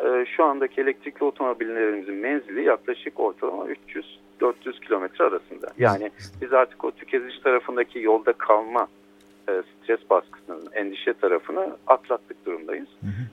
Ee, 0.05 0.25
Şu 0.37 0.45
andaki 0.45 0.81
elektrikli 0.81 1.25
otomobillerimizin 1.25 2.15
menzili 2.15 2.65
yaklaşık 2.65 3.21
ortalama 3.21 3.69
300-400 4.41 4.81
kilometre 4.81 5.25
arasında. 5.25 5.67
Yani 5.79 6.11
biz 6.43 6.53
artık 6.53 6.85
o 6.85 6.91
tüketici 6.91 7.43
tarafındaki 7.43 7.99
yolda 7.99 8.33
kalma 8.33 8.89
e, 9.49 9.63
stres 9.83 10.01
baskısının 10.11 10.69
endişe 10.73 11.13
tarafını 11.15 11.77
atlattık 11.87 12.47
durumdayız. 12.47 12.89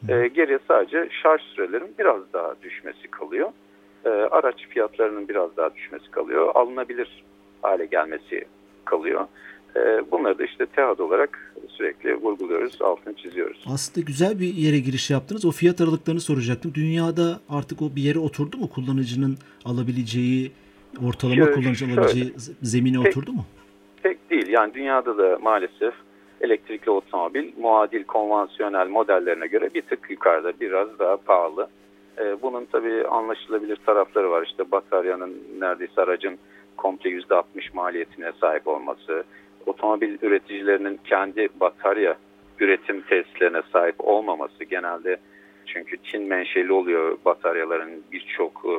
E, 0.09 0.27
geriye 0.27 0.59
sadece 0.67 1.09
şarj 1.23 1.41
sürelerinin 1.41 1.95
biraz 1.99 2.21
daha 2.33 2.55
düşmesi 2.61 3.07
kalıyor. 3.07 3.51
E, 4.05 4.09
araç 4.09 4.67
fiyatlarının 4.69 5.27
biraz 5.27 5.57
daha 5.57 5.75
düşmesi 5.75 6.11
kalıyor. 6.11 6.51
Alınabilir 6.55 7.23
hale 7.61 7.85
gelmesi 7.85 8.45
kalıyor. 8.85 9.27
E, 9.75 10.11
bunları 10.11 10.39
da 10.39 10.43
işte 10.45 10.65
TEHAD 10.65 10.99
olarak 10.99 11.53
sürekli 11.67 12.15
vurguluyoruz, 12.15 12.81
altını 12.81 13.13
çiziyoruz. 13.15 13.65
Aslında 13.73 14.05
güzel 14.05 14.39
bir 14.39 14.53
yere 14.53 14.79
giriş 14.79 15.09
yaptınız. 15.09 15.45
O 15.45 15.51
fiyat 15.51 15.81
aralıklarını 15.81 16.21
soracaktım. 16.21 16.73
Dünyada 16.73 17.39
artık 17.49 17.81
o 17.81 17.95
bir 17.95 18.01
yere 18.01 18.19
oturdu 18.19 18.57
mu? 18.57 18.69
Kullanıcının 18.69 19.37
alabileceği, 19.65 20.51
ortalama 21.07 21.35
Şöyle- 21.35 21.51
kullanıcı 21.51 21.85
alabileceği 21.85 22.33
zemine 22.61 22.97
Pek- 22.97 23.07
oturdu 23.07 23.31
mu? 23.33 23.45
Pek 24.03 24.29
değil. 24.29 24.47
Yani 24.47 24.73
dünyada 24.73 25.17
da 25.17 25.37
maalesef 25.41 25.93
elektrikli 26.41 26.89
otomobil 26.89 27.51
muadil 27.57 28.03
konvansiyonel 28.03 28.87
modellerine 28.87 29.47
göre 29.47 29.69
bir 29.73 29.81
tık 29.81 30.07
yukarıda 30.11 30.53
biraz 30.59 30.99
daha 30.99 31.17
pahalı. 31.17 31.67
Ee, 32.19 32.41
bunun 32.41 32.65
tabii 32.71 33.07
anlaşılabilir 33.07 33.75
tarafları 33.85 34.31
var. 34.31 34.45
İşte 34.45 34.71
bataryanın 34.71 35.33
neredeyse 35.59 36.01
aracın 36.01 36.37
komple 36.77 37.09
%60 37.09 37.73
maliyetine 37.73 38.31
sahip 38.41 38.67
olması, 38.67 39.23
otomobil 39.65 40.17
üreticilerinin 40.21 40.99
kendi 41.05 41.47
batarya 41.59 42.15
üretim 42.59 43.01
tesislerine 43.01 43.61
sahip 43.73 43.95
olmaması 43.99 44.63
genelde 44.63 45.17
çünkü 45.65 45.97
Çin 46.03 46.21
menşeli 46.27 46.71
oluyor 46.73 47.17
bataryaların 47.25 47.89
birçok 48.11 48.51
e, 48.65 48.71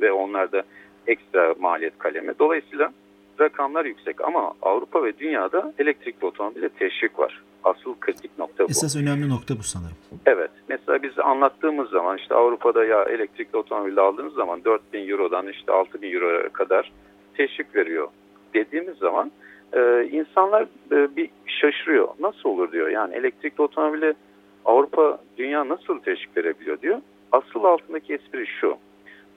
ve 0.00 0.12
onlar 0.12 0.52
da 0.52 0.62
ekstra 1.06 1.54
maliyet 1.58 1.98
kalemi. 1.98 2.32
Dolayısıyla 2.38 2.92
rakamlar 3.40 3.84
yüksek 3.84 4.20
ama 4.20 4.52
Avrupa 4.62 5.04
ve 5.04 5.18
dünyada 5.18 5.72
elektrikli 5.78 6.26
otomobile 6.26 6.68
teşvik 6.68 7.18
var. 7.18 7.42
Asıl 7.64 7.94
kritik 8.00 8.38
nokta 8.38 8.64
bu. 8.64 8.70
Esas 8.70 8.96
önemli 8.96 9.28
nokta 9.28 9.58
bu 9.58 9.62
sanırım. 9.62 9.96
Evet. 10.26 10.50
Mesela 10.68 11.02
biz 11.02 11.18
anlattığımız 11.18 11.90
zaman 11.90 12.18
işte 12.18 12.34
Avrupa'da 12.34 12.84
ya 12.84 13.04
elektrikli 13.04 13.56
otomobil 13.56 13.98
aldığınız 13.98 14.34
zaman 14.34 14.64
4000 14.64 15.08
Euro'dan 15.08 15.48
işte 15.48 15.72
6000 15.72 16.12
Euro'ya 16.12 16.48
kadar 16.48 16.92
teşvik 17.34 17.76
veriyor 17.76 18.08
dediğimiz 18.54 18.98
zaman 18.98 19.32
e, 19.72 20.08
insanlar 20.12 20.66
e, 20.92 21.16
bir 21.16 21.30
şaşırıyor. 21.46 22.08
Nasıl 22.20 22.48
olur 22.48 22.72
diyor. 22.72 22.88
Yani 22.88 23.14
elektrikli 23.14 23.62
otomobile 23.62 24.14
Avrupa 24.64 25.18
dünya 25.38 25.68
nasıl 25.68 25.98
teşvik 25.98 26.36
verebiliyor 26.36 26.80
diyor. 26.80 27.00
Asıl 27.32 27.64
altındaki 27.64 28.14
espri 28.14 28.46
şu. 28.46 28.76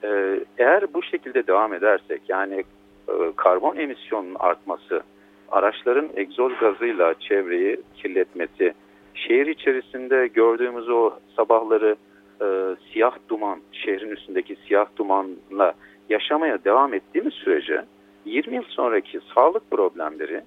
E, 0.03 0.39
eğer 0.57 0.93
bu 0.93 1.03
şekilde 1.03 1.47
devam 1.47 1.73
edersek 1.73 2.21
yani 2.29 2.63
e, 3.09 3.13
karbon 3.35 3.75
emisyonunun 3.75 4.35
artması, 4.39 5.01
araçların 5.51 6.09
egzoz 6.15 6.57
gazıyla 6.59 7.13
çevreyi 7.19 7.77
kirletmesi, 7.95 8.73
şehir 9.13 9.47
içerisinde 9.47 10.27
gördüğümüz 10.27 10.89
o 10.89 11.13
sabahları 11.35 11.95
e, 12.41 12.45
siyah 12.91 13.17
duman, 13.29 13.59
şehrin 13.71 14.09
üstündeki 14.09 14.55
siyah 14.67 14.85
dumanla 14.97 15.73
yaşamaya 16.09 16.63
devam 16.63 16.93
ettiğimiz 16.93 17.33
sürece 17.33 17.85
20 18.25 18.55
yıl 18.55 18.63
sonraki 18.63 19.19
sağlık 19.35 19.71
problemleri, 19.71 20.41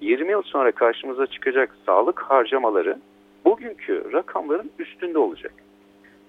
20 0.00 0.30
yıl 0.30 0.42
sonra 0.42 0.72
karşımıza 0.72 1.26
çıkacak 1.26 1.76
sağlık 1.86 2.20
harcamaları 2.20 2.98
bugünkü 3.44 4.12
rakamların 4.12 4.70
üstünde 4.78 5.18
olacak. 5.18 5.52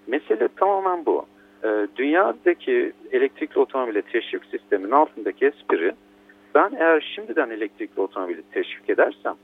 Mesele 0.08 0.48
tamamen 0.48 1.06
bu. 1.06 1.26
E, 1.64 1.88
dünyadaki 1.96 2.94
elektrikli 3.12 3.60
otomobile 3.60 4.02
teşvik 4.02 4.46
sisteminin 4.46 4.92
altındaki 4.92 5.46
espri 5.46 5.96
ben 6.56 6.72
eğer 6.80 7.12
şimdiden 7.16 7.50
elektrikli 7.50 8.00
otomobili 8.00 8.42
teşvik 8.52 8.90
edersem 8.90 9.36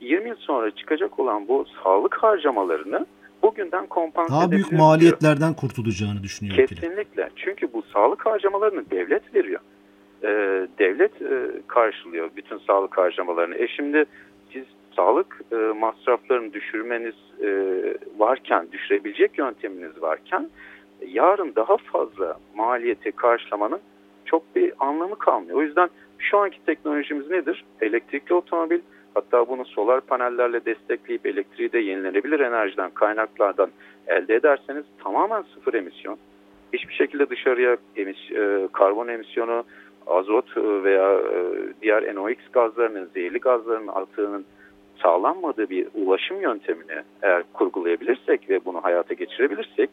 20 0.00 0.28
yıl 0.28 0.36
sonra 0.36 0.70
çıkacak 0.70 1.18
olan 1.18 1.48
bu 1.48 1.66
sağlık 1.84 2.14
harcamalarını 2.14 3.06
bugünden 3.42 3.86
kompanse 3.86 4.32
Daha 4.32 4.50
büyük 4.50 4.70
diyor. 4.70 4.80
maliyetlerden 4.80 5.54
kurtulacağını 5.54 6.22
düşünüyor. 6.22 6.56
Kesinlikle. 6.56 7.30
Çünkü 7.36 7.72
bu 7.72 7.82
sağlık 7.82 8.26
harcamalarını 8.26 8.90
devlet 8.90 9.34
veriyor. 9.34 9.60
Ee, 10.22 10.28
devlet 10.78 11.22
e, 11.22 11.50
karşılıyor 11.66 12.30
bütün 12.36 12.58
sağlık 12.58 12.98
harcamalarını. 12.98 13.54
E 13.54 13.68
şimdi 13.68 14.04
siz 14.52 14.64
sağlık 14.96 15.40
e, 15.52 15.56
masraflarını 15.56 16.52
düşürmeniz 16.52 17.14
e, 17.42 17.48
varken, 18.18 18.72
düşürebilecek 18.72 19.38
yönteminiz 19.38 20.02
varken 20.02 20.48
yarın 21.08 21.52
daha 21.56 21.76
fazla 21.76 22.36
maliyeti 22.54 23.12
karşılamanın 23.12 23.80
çok 24.24 24.56
bir 24.56 24.72
anlamı 24.78 25.18
kalmıyor. 25.18 25.58
O 25.58 25.62
yüzden 25.62 25.88
şu 26.18 26.38
anki 26.38 26.64
teknolojimiz 26.66 27.30
nedir? 27.30 27.64
Elektrikli 27.80 28.34
otomobil 28.34 28.80
hatta 29.14 29.48
bunu 29.48 29.64
solar 29.64 30.00
panellerle 30.00 30.64
destekleyip 30.64 31.26
elektriği 31.26 31.72
de 31.72 31.78
yenilenebilir 31.78 32.40
enerjiden, 32.40 32.90
kaynaklardan 32.90 33.70
elde 34.06 34.34
ederseniz 34.34 34.84
tamamen 35.02 35.42
sıfır 35.54 35.74
emisyon. 35.74 36.18
Hiçbir 36.72 36.94
şekilde 36.94 37.30
dışarıya 37.30 37.76
emis, 37.96 38.30
e, 38.30 38.68
karbon 38.72 39.08
emisyonu, 39.08 39.64
azot 40.06 40.56
e, 40.56 40.84
veya 40.84 41.12
e, 41.12 41.40
diğer 41.82 42.14
NOx 42.14 42.36
gazlarının, 42.52 43.10
zehirli 43.14 43.38
gazların 43.38 43.88
atığının 43.88 44.44
sağlanmadığı 45.02 45.70
bir 45.70 45.88
ulaşım 45.94 46.40
yöntemini 46.40 47.02
eğer 47.22 47.42
kurgulayabilirsek 47.52 48.50
ve 48.50 48.64
bunu 48.64 48.84
hayata 48.84 49.14
geçirebilirsek 49.14 49.90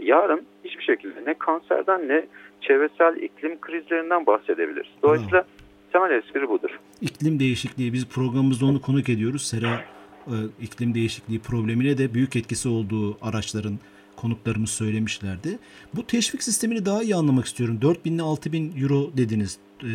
yarın 0.00 0.46
hiçbir 0.64 0.82
şekilde 0.82 1.24
ne 1.26 1.34
kanserden 1.34 2.08
ne 2.08 2.26
çevresel 2.60 3.16
iklim 3.16 3.60
krizlerinden 3.60 4.26
bahsedebiliriz. 4.26 4.92
Dolayısıyla 5.02 5.44
temel 5.92 6.10
espri 6.10 6.48
budur. 6.48 6.70
İklim 7.00 7.40
değişikliği 7.40 7.92
biz 7.92 8.08
programımızda 8.08 8.66
onu 8.66 8.80
konuk 8.80 9.08
ediyoruz. 9.08 9.42
Sera 9.42 9.84
e, 10.26 10.34
iklim 10.60 10.94
değişikliği 10.94 11.38
problemine 11.38 11.98
de 11.98 12.14
büyük 12.14 12.36
etkisi 12.36 12.68
olduğu 12.68 13.18
araçların 13.22 13.78
konuklarımız 14.16 14.70
söylemişlerdi. 14.70 15.58
Bu 15.94 16.06
teşvik 16.06 16.42
sistemini 16.42 16.86
daha 16.86 17.02
iyi 17.02 17.14
anlamak 17.14 17.44
istiyorum. 17.44 17.78
4000 17.82 18.12
ile 18.12 18.22
6000 18.22 18.72
euro 18.82 19.10
dediniz 19.16 19.58
e, 19.82 19.86
e, 19.86 19.92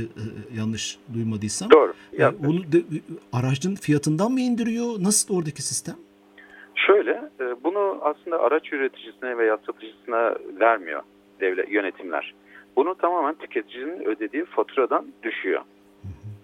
yanlış 0.58 0.98
duymadıysam. 1.14 1.72
Doğru. 1.72 1.94
E, 2.20 2.28
onu 2.28 2.72
de, 2.72 2.84
aracın 3.34 3.76
fiyatından 3.76 4.32
mı 4.32 4.42
indiriyor? 4.42 4.96
Nasıl 5.00 5.36
oradaki 5.36 5.62
sistem? 5.62 5.96
Şöyle, 6.76 7.12
e, 7.40 7.64
bunu 7.64 8.00
aslında 8.02 8.42
araç 8.42 8.74
üreticisine 8.74 9.38
veya 9.38 9.58
satıcısına 9.58 10.36
vermiyor 10.60 11.02
devlet 11.40 11.72
yönetimler. 11.72 12.34
Bunu 12.76 12.96
tamamen 12.96 13.34
tüketicinin 13.34 14.06
ödediği 14.06 14.46
faturadan 14.46 15.06
düşüyor. 15.24 15.62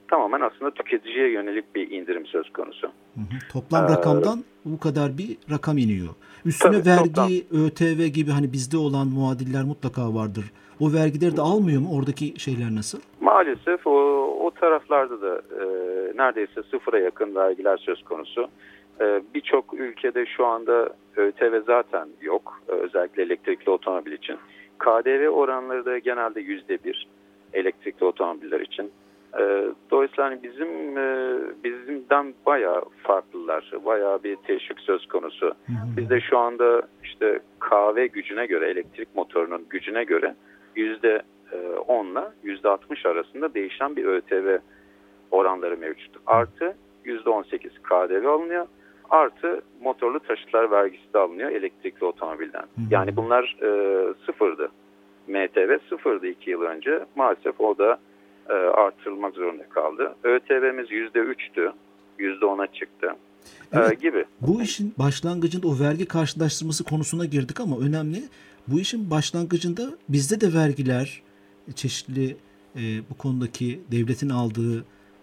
Tamamen 0.07 0.41
aslında 0.41 0.71
tüketiciye 0.71 1.31
yönelik 1.31 1.75
bir 1.75 1.91
indirim 1.91 2.25
söz 2.25 2.53
konusu. 2.53 2.87
Hı 2.87 3.21
hı. 3.21 3.51
Toplam 3.53 3.85
Ee, 3.85 3.89
rakamdan 3.89 4.43
bu 4.65 4.79
kadar 4.79 5.17
bir 5.17 5.37
rakam 5.51 5.77
iniyor. 5.77 6.09
Üstüne 6.45 6.83
Tabii, 6.83 6.89
vergi, 6.89 7.45
ÖTV 7.51 8.05
gibi 8.05 8.31
hani 8.31 8.53
bizde 8.53 8.77
olan 8.77 9.07
muadiller 9.07 9.63
mutlaka 9.63 10.13
vardır. 10.13 10.45
O 10.79 10.93
vergileri 10.93 11.37
de 11.37 11.41
almıyor 11.41 11.81
mu? 11.81 11.89
Oradaki 11.97 12.39
şeyler 12.39 12.75
nasıl? 12.75 12.99
Maalesef 13.21 13.87
o, 13.87 13.91
o 14.45 14.51
taraflarda 14.51 15.21
da 15.21 15.35
e, 15.35 15.63
neredeyse 16.17 16.63
sıfıra 16.71 16.99
yakın 16.99 17.35
vergiler 17.35 17.77
söz 17.77 18.03
konusu. 18.03 18.49
E, 19.01 19.21
Birçok 19.33 19.73
ülkede 19.73 20.25
şu 20.25 20.45
anda 20.45 20.89
ÖTV 21.15 21.61
zaten 21.65 22.09
yok. 22.21 22.61
E, 22.69 22.71
özellikle 22.71 23.23
elektrikli 23.23 23.69
otomobil 23.69 24.11
için. 24.11 24.37
KDV 24.79 25.27
oranları 25.27 25.85
da 25.85 25.97
genelde 25.97 26.41
yüzde 26.41 26.83
bir 26.83 27.07
elektrikli 27.53 28.03
otomobiller 28.03 28.59
için. 28.59 28.91
E, 29.39 29.65
dolayısıyla 29.91 30.23
hani 30.23 30.43
bizim 30.43 30.97
e, 30.97 31.37
bizimden 31.63 32.33
bayağı 32.45 32.81
farklılar. 33.03 33.71
Bayağı 33.85 34.23
bir 34.23 34.35
teşvik 34.35 34.79
söz 34.79 35.07
konusu. 35.07 35.53
Bizde 35.97 36.21
şu 36.21 36.37
anda 36.37 36.81
işte 37.03 37.39
kahve 37.59 38.07
gücüne 38.07 38.45
göre 38.45 38.69
elektrik 38.69 39.15
motorunun 39.15 39.65
gücüne 39.69 40.03
göre 40.03 40.35
yüzde 40.75 41.21
10'la 41.87 42.33
%60 42.43 43.07
arasında 43.07 43.53
değişen 43.53 43.95
bir 43.95 44.05
ÖTV 44.05 44.57
oranları 45.31 45.77
mevcut. 45.77 46.17
Artı 46.25 46.77
%18 47.05 47.69
KDV 47.83 48.27
alınıyor. 48.27 48.67
Artı 49.09 49.61
motorlu 49.81 50.19
taşıtlar 50.19 50.71
vergisi 50.71 51.13
de 51.13 51.17
alınıyor 51.17 51.51
elektrikli 51.51 52.05
otomobilden. 52.05 52.63
Yani 52.89 53.15
bunlar 53.15 53.57
e, 53.61 53.69
sıfırdı. 54.25 54.71
MTV 55.27 55.77
sıfırdı 55.89 56.27
iki 56.27 56.49
yıl 56.49 56.61
önce. 56.61 57.05
Maalesef 57.15 57.61
o 57.61 57.77
da 57.77 57.99
e, 58.49 58.53
artırılmak 58.53 59.35
zorunda 59.35 59.63
kaldı. 59.69 60.15
ÖTV'miz 60.23 60.91
%3'tü. 60.91 61.71
%10'a 62.19 62.67
çıktı. 62.67 63.15
E, 63.73 63.79
evet, 63.79 64.01
gibi. 64.01 64.25
Bu 64.41 64.61
işin 64.61 64.93
başlangıcında 64.97 65.67
o 65.67 65.79
vergi 65.79 66.05
karşılaştırması 66.05 66.83
konusuna 66.83 67.25
girdik 67.25 67.59
ama 67.59 67.77
önemli. 67.77 68.23
Bu 68.67 68.79
işin 68.79 69.11
başlangıcında 69.11 69.81
bizde 70.09 70.41
de 70.41 70.53
vergiler, 70.53 71.21
çeşitli 71.75 72.35
e, 72.75 72.81
bu 73.09 73.17
konudaki 73.17 73.79
devletin 73.91 74.29
aldığı 74.29 74.79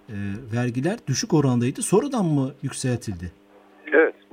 e, 0.09 0.17
vergiler 0.55 0.99
düşük 1.07 1.35
orandaydı. 1.35 1.83
Sonradan 1.83 2.25
mı 2.25 2.53
yükseltildi? 2.63 3.33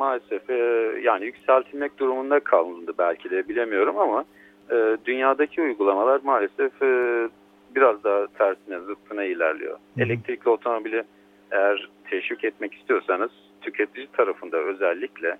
Maalesef 0.03 0.49
e, 0.49 0.53
yani 1.01 1.25
yükseltilmek 1.25 1.99
durumunda 1.99 2.39
kalındı 2.39 2.93
belki 2.97 3.29
de 3.29 3.49
bilemiyorum 3.49 3.97
ama 3.97 4.25
e, 4.71 4.97
dünyadaki 5.05 5.61
uygulamalar 5.61 6.19
maalesef 6.23 6.81
e, 6.81 7.29
biraz 7.75 8.03
daha 8.03 8.27
tersine 8.27 8.79
zıttına 8.79 9.23
ilerliyor. 9.23 9.73
Hı. 9.73 10.01
Elektrikli 10.01 10.49
otomobili 10.49 11.03
eğer 11.51 11.89
teşvik 12.09 12.43
etmek 12.43 12.73
istiyorsanız 12.73 13.31
tüketici 13.61 14.07
tarafında 14.07 14.57
özellikle 14.57 15.37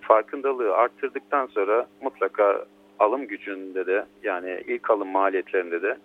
farkındalığı 0.00 0.74
arttırdıktan 0.74 1.46
sonra 1.46 1.86
mutlaka 2.00 2.64
alım 2.98 3.26
gücünde 3.26 3.86
de 3.86 4.04
yani 4.22 4.62
ilk 4.66 4.90
alım 4.90 5.08
maliyetlerinde 5.08 5.82
de 5.82 5.96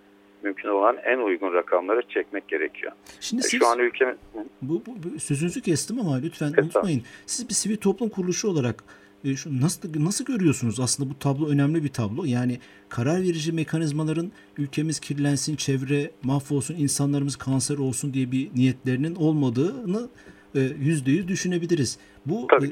mümkün 0.44 0.70
olan 0.70 0.98
en 1.06 1.18
uygun 1.18 1.54
rakamları 1.54 2.02
çekmek 2.10 2.48
gerekiyor. 2.48 2.92
Şimdi 3.20 3.40
e, 3.40 3.44
siz, 3.44 3.60
Şu 3.60 3.68
an 3.68 3.80
ülke 3.80 4.16
bu, 4.62 4.82
bu, 4.86 4.96
bu 5.04 5.20
sözünüzü 5.20 5.62
kestim 5.62 6.00
ama 6.00 6.16
lütfen 6.16 6.52
Kesin. 6.52 6.64
unutmayın. 6.64 7.02
Siz 7.26 7.50
bir 7.50 7.54
sivil 7.54 7.78
toplum 7.78 8.10
kuruluşu 8.10 8.48
olarak 8.48 8.84
e, 9.24 9.36
şu 9.36 9.62
nasıl 9.62 10.04
nasıl 10.04 10.26
görüyorsunuz 10.26 10.80
aslında 10.80 11.10
bu 11.10 11.20
tablo 11.20 11.50
önemli 11.50 11.84
bir 11.84 11.90
tablo. 11.90 12.26
Yani 12.26 12.60
karar 12.90 13.22
verici 13.22 13.52
mekanizmaların 13.52 14.32
ülkemiz 14.58 15.00
kirlensin, 15.00 15.56
çevre 15.56 16.12
mahvolsun, 16.24 16.76
insanlarımız 16.76 17.36
kanser 17.36 17.78
olsun 17.78 18.14
diye 18.14 18.32
bir 18.32 18.50
niyetlerinin 18.56 19.16
olmadığını 19.16 20.10
e, 20.56 20.60
yüzde 20.80 21.12
yüz 21.12 21.28
düşünebiliriz. 21.28 21.98
Bu 22.26 22.48
e, 22.52 22.68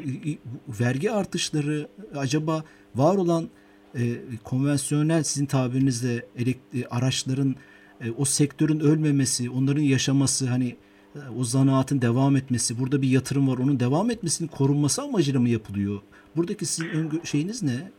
vergi 0.68 1.12
artışları 1.12 1.88
acaba 2.16 2.64
var 2.96 3.16
olan 3.16 3.50
e, 3.96 4.04
konvansiyonel 4.44 5.24
sizin 5.24 5.46
tabirinizle 5.46 6.26
elektri, 6.38 6.88
araçların 6.92 7.56
e, 8.02 8.06
o 8.18 8.26
sektörün 8.26 8.80
ölmemesi, 8.80 9.50
onların 9.50 9.82
yaşaması 9.82 10.48
hani 10.48 10.76
e, 11.16 11.20
o 11.40 11.44
zanaatın 11.44 12.02
devam 12.02 12.36
etmesi, 12.36 12.80
burada 12.80 13.02
bir 13.02 13.08
yatırım 13.08 13.50
var, 13.50 13.58
onun 13.64 13.80
devam 13.80 14.12
etmesinin 14.12 14.50
korunması 14.50 15.02
amacıyla 15.02 15.40
mı 15.40 15.50
yapılıyor? 15.50 16.00
Buradaki 16.36 16.66
sizin 16.66 16.90
öngö- 16.90 17.26
şeyiniz 17.26 17.64
ne? 17.64 17.92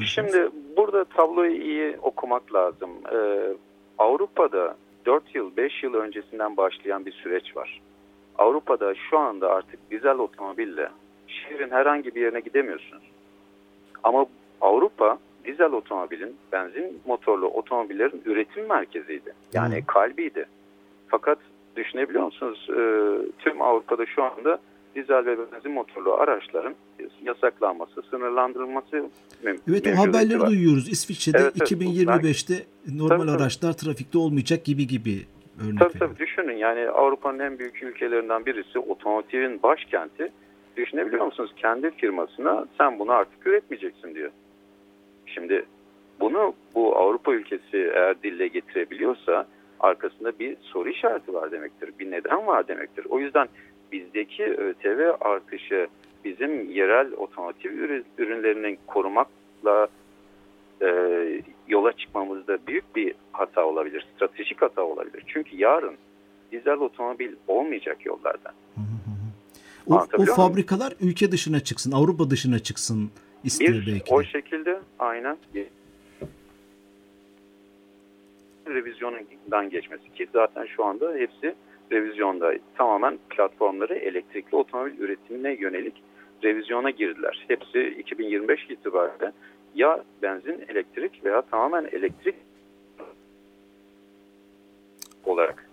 Şimdi 0.00 0.50
burada 0.76 1.04
tabloyu 1.04 1.62
iyi 1.62 1.96
okumak 2.02 2.54
lazım. 2.54 2.90
Ee, 3.14 3.56
Avrupa'da 3.98 4.76
4 5.06 5.34
yıl, 5.34 5.56
5 5.56 5.82
yıl 5.82 5.94
öncesinden 5.94 6.56
başlayan 6.56 7.06
bir 7.06 7.12
süreç 7.12 7.56
var. 7.56 7.80
Avrupa'da 8.38 8.94
şu 8.94 9.18
anda 9.18 9.50
artık 9.50 9.90
dizel 9.90 10.18
otomobille 10.18 10.88
şehrin 11.26 11.70
herhangi 11.70 12.14
bir 12.14 12.20
yerine 12.20 12.40
gidemiyorsunuz. 12.40 13.02
Ama 14.02 14.26
Avrupa 14.60 15.18
dizel 15.44 15.72
otomobilin, 15.72 16.36
benzin 16.52 17.00
motorlu 17.06 17.46
otomobillerin 17.46 18.22
üretim 18.24 18.68
merkeziydi. 18.68 19.32
Yani 19.52 19.76
hmm. 19.76 19.86
kalbiydi. 19.86 20.46
Fakat 21.08 21.38
düşünebiliyor 21.76 22.24
musunuz? 22.24 22.68
E, 22.70 22.78
tüm 23.38 23.62
Avrupa'da 23.62 24.06
şu 24.06 24.22
anda 24.22 24.58
dizel 24.94 25.26
ve 25.26 25.36
benzin 25.52 25.72
motorlu 25.72 26.14
araçların 26.14 26.74
yasaklanması, 27.24 28.02
sınırlandırılması 28.10 29.10
mümkün. 29.42 29.72
Evet 29.72 29.86
o 29.86 29.98
haberleri 29.98 30.40
var. 30.40 30.50
duyuyoruz. 30.50 30.88
İsviçre'de 30.88 31.38
evet, 31.38 31.56
2025'te 31.56 32.54
evet. 32.54 32.94
normal 32.94 33.26
tabii, 33.26 33.30
araçlar 33.30 33.72
trafikte 33.72 34.18
olmayacak 34.18 34.64
gibi 34.64 34.86
gibi 34.86 35.22
örnek 35.62 35.78
Tabii 35.78 35.98
tabii 35.98 36.18
düşünün 36.18 36.56
yani 36.56 36.88
Avrupa'nın 36.88 37.38
en 37.38 37.58
büyük 37.58 37.82
ülkelerinden 37.82 38.46
birisi 38.46 38.78
otomotivin 38.78 39.62
başkenti. 39.62 40.32
Düşünebiliyor 40.76 41.24
musunuz? 41.24 41.50
Kendi 41.56 41.90
firmasına 41.90 42.66
sen 42.78 42.98
bunu 42.98 43.12
artık 43.12 43.46
üretmeyeceksin 43.46 44.14
diyor. 44.14 44.30
Şimdi 45.34 45.64
bunu 46.20 46.54
bu 46.74 46.96
Avrupa 46.96 47.32
ülkesi 47.32 47.76
eğer 47.94 48.22
dille 48.22 48.48
getirebiliyorsa 48.48 49.46
arkasında 49.80 50.38
bir 50.38 50.56
soru 50.60 50.88
işareti 50.88 51.34
var 51.34 51.50
demektir. 51.50 51.90
Bir 51.98 52.10
neden 52.10 52.46
var 52.46 52.68
demektir. 52.68 53.06
O 53.08 53.18
yüzden 53.18 53.48
bizdeki 53.92 54.44
ÖTV 54.44 55.10
artışı 55.20 55.88
bizim 56.24 56.70
yerel 56.70 57.12
otomotiv 57.12 57.70
ürünlerinin 58.18 58.78
korumakla 58.86 59.88
e, 60.82 60.88
yola 61.68 61.92
çıkmamızda 61.92 62.58
büyük 62.66 62.96
bir 62.96 63.14
hata 63.32 63.64
olabilir. 63.64 64.06
Stratejik 64.16 64.62
hata 64.62 64.82
olabilir. 64.82 65.24
Çünkü 65.26 65.56
yarın 65.56 65.94
dizel 66.52 66.76
otomobil 66.76 67.32
olmayacak 67.48 68.06
yollarda. 68.06 68.52
O, 69.86 70.06
o 70.18 70.24
fabrikalar 70.24 70.92
ülke 71.00 71.32
dışına 71.32 71.60
çıksın, 71.60 71.92
Avrupa 71.92 72.30
dışına 72.30 72.58
çıksın 72.58 73.10
istiyor 73.44 73.72
bir, 73.72 73.86
belki. 73.86 74.14
O 74.14 74.22
şekilde 74.22 74.80
aynen 74.98 75.36
revizyondan 78.66 79.70
geçmesi 79.70 80.12
ki 80.14 80.28
zaten 80.32 80.66
şu 80.66 80.84
anda 80.84 81.14
hepsi 81.14 81.54
revizyonda. 81.92 82.54
Tamamen 82.76 83.18
platformları 83.30 83.94
elektrikli 83.94 84.56
otomobil 84.56 84.98
üretimine 84.98 85.54
yönelik 85.54 86.02
revizyona 86.44 86.90
girdiler. 86.90 87.44
Hepsi 87.48 87.96
2025 87.98 88.70
itibariyle 88.70 89.32
ya 89.74 90.04
benzin, 90.22 90.64
elektrik 90.68 91.24
veya 91.24 91.42
tamamen 91.42 91.84
elektrik 91.92 92.34
olarak 95.24 95.70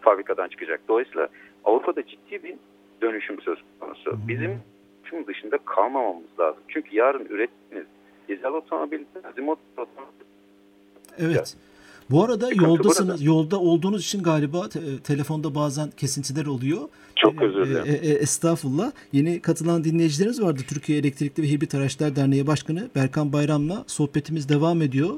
fabrikadan 0.00 0.48
çıkacak. 0.48 0.80
Dolayısıyla 0.88 1.28
Avrupa'da 1.64 2.06
ciddi 2.06 2.42
bir 2.42 2.54
dönüşüm 3.02 3.40
söz 3.40 3.58
konusu. 3.80 4.18
Bizim 4.28 4.60
tüm 5.10 5.26
dışında 5.26 5.58
kalmamamız 5.58 6.24
lazım. 6.40 6.62
Çünkü 6.68 6.96
yarın 6.96 7.24
ürettiğiniz 7.24 7.86
dizel 8.28 8.50
otomobil, 8.50 8.98
benzin 9.14 9.56
otomobil 9.76 10.26
Evet. 11.18 11.56
Bu 12.10 12.24
arada 12.24 12.46
Sıkıntı 12.46 12.64
yoldasınız. 12.64 13.08
Burada. 13.20 13.24
Yolda 13.24 13.60
olduğunuz 13.60 14.04
için 14.04 14.22
galiba 14.22 14.68
te- 14.68 14.98
telefonda 15.04 15.54
bazen 15.54 15.90
kesintiler 15.90 16.46
oluyor. 16.46 16.88
Çok 17.16 17.42
özür 17.42 17.66
dilerim. 17.66 17.86
E, 17.86 18.08
e, 18.08 18.12
estağfurullah. 18.12 18.92
Yeni 19.12 19.40
katılan 19.40 19.84
dinleyicilerimiz 19.84 20.42
vardı. 20.42 20.62
Türkiye 20.68 20.98
Elektrikli 20.98 21.42
ve 21.42 21.48
Hibrit 21.48 21.74
Araçlar 21.74 22.16
Derneği 22.16 22.46
Başkanı 22.46 22.88
Berkan 22.94 23.32
Bayram'la 23.32 23.84
sohbetimiz 23.86 24.48
devam 24.48 24.82
ediyor. 24.82 25.10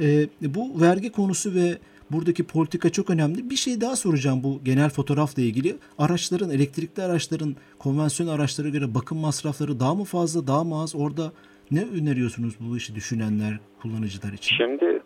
E, 0.00 0.28
bu 0.40 0.80
vergi 0.80 1.12
konusu 1.12 1.54
ve 1.54 1.78
buradaki 2.12 2.46
politika 2.46 2.90
çok 2.90 3.10
önemli. 3.10 3.50
Bir 3.50 3.56
şey 3.56 3.80
daha 3.80 3.96
soracağım 3.96 4.40
bu 4.44 4.64
genel 4.64 4.90
fotoğrafla 4.90 5.42
ilgili. 5.42 5.74
Araçların, 5.98 6.50
elektrikli 6.50 7.02
araçların 7.02 7.56
konvansiyonel 7.78 8.34
araçlara 8.34 8.68
göre 8.68 8.94
bakım 8.94 9.18
masrafları 9.18 9.80
daha 9.80 9.94
mı 9.94 10.04
fazla, 10.04 10.46
daha 10.46 10.64
mı 10.64 10.82
az? 10.82 10.94
Orada 10.96 11.32
ne 11.70 11.82
öneriyorsunuz 12.00 12.54
bu 12.60 12.76
işi 12.76 12.94
düşünenler, 12.94 13.52
kullanıcılar 13.82 14.32
için? 14.32 14.56
Şimdi 14.56 15.02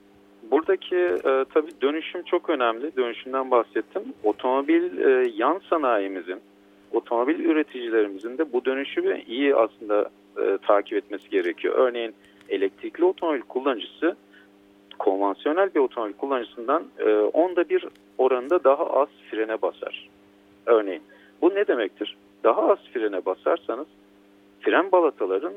buradaki 0.50 0.96
e, 0.96 1.44
tabii 1.54 1.70
dönüşüm 1.82 2.22
çok 2.22 2.50
önemli. 2.50 2.96
Dönüşümden 2.96 3.50
bahsettim. 3.50 4.02
Otomobil 4.24 4.98
e, 4.98 5.32
yan 5.36 5.60
sanayimizin, 5.70 6.40
otomobil 6.92 7.40
üreticilerimizin 7.40 8.38
de 8.38 8.52
bu 8.52 8.64
dönüşümü 8.64 9.22
iyi 9.26 9.54
aslında 9.54 10.10
e, 10.42 10.58
takip 10.66 10.98
etmesi 10.98 11.30
gerekiyor. 11.30 11.74
Örneğin 11.78 12.14
elektrikli 12.48 13.04
otomobil 13.04 13.40
kullanıcısı 13.40 14.16
konvansiyonel 15.06 15.74
bir 15.74 15.80
otomobil 15.80 16.12
kullanıcısından 16.12 16.84
e, 16.98 17.10
onda 17.14 17.68
bir 17.68 17.84
oranında 18.18 18.64
daha 18.64 18.86
az 18.86 19.08
frene 19.30 19.62
basar. 19.62 20.08
Örneğin 20.66 21.02
bu 21.42 21.54
ne 21.54 21.66
demektir? 21.66 22.16
Daha 22.44 22.72
az 22.72 22.78
frene 22.92 23.24
basarsanız 23.24 23.86
fren 24.60 24.92
balataların 24.92 25.52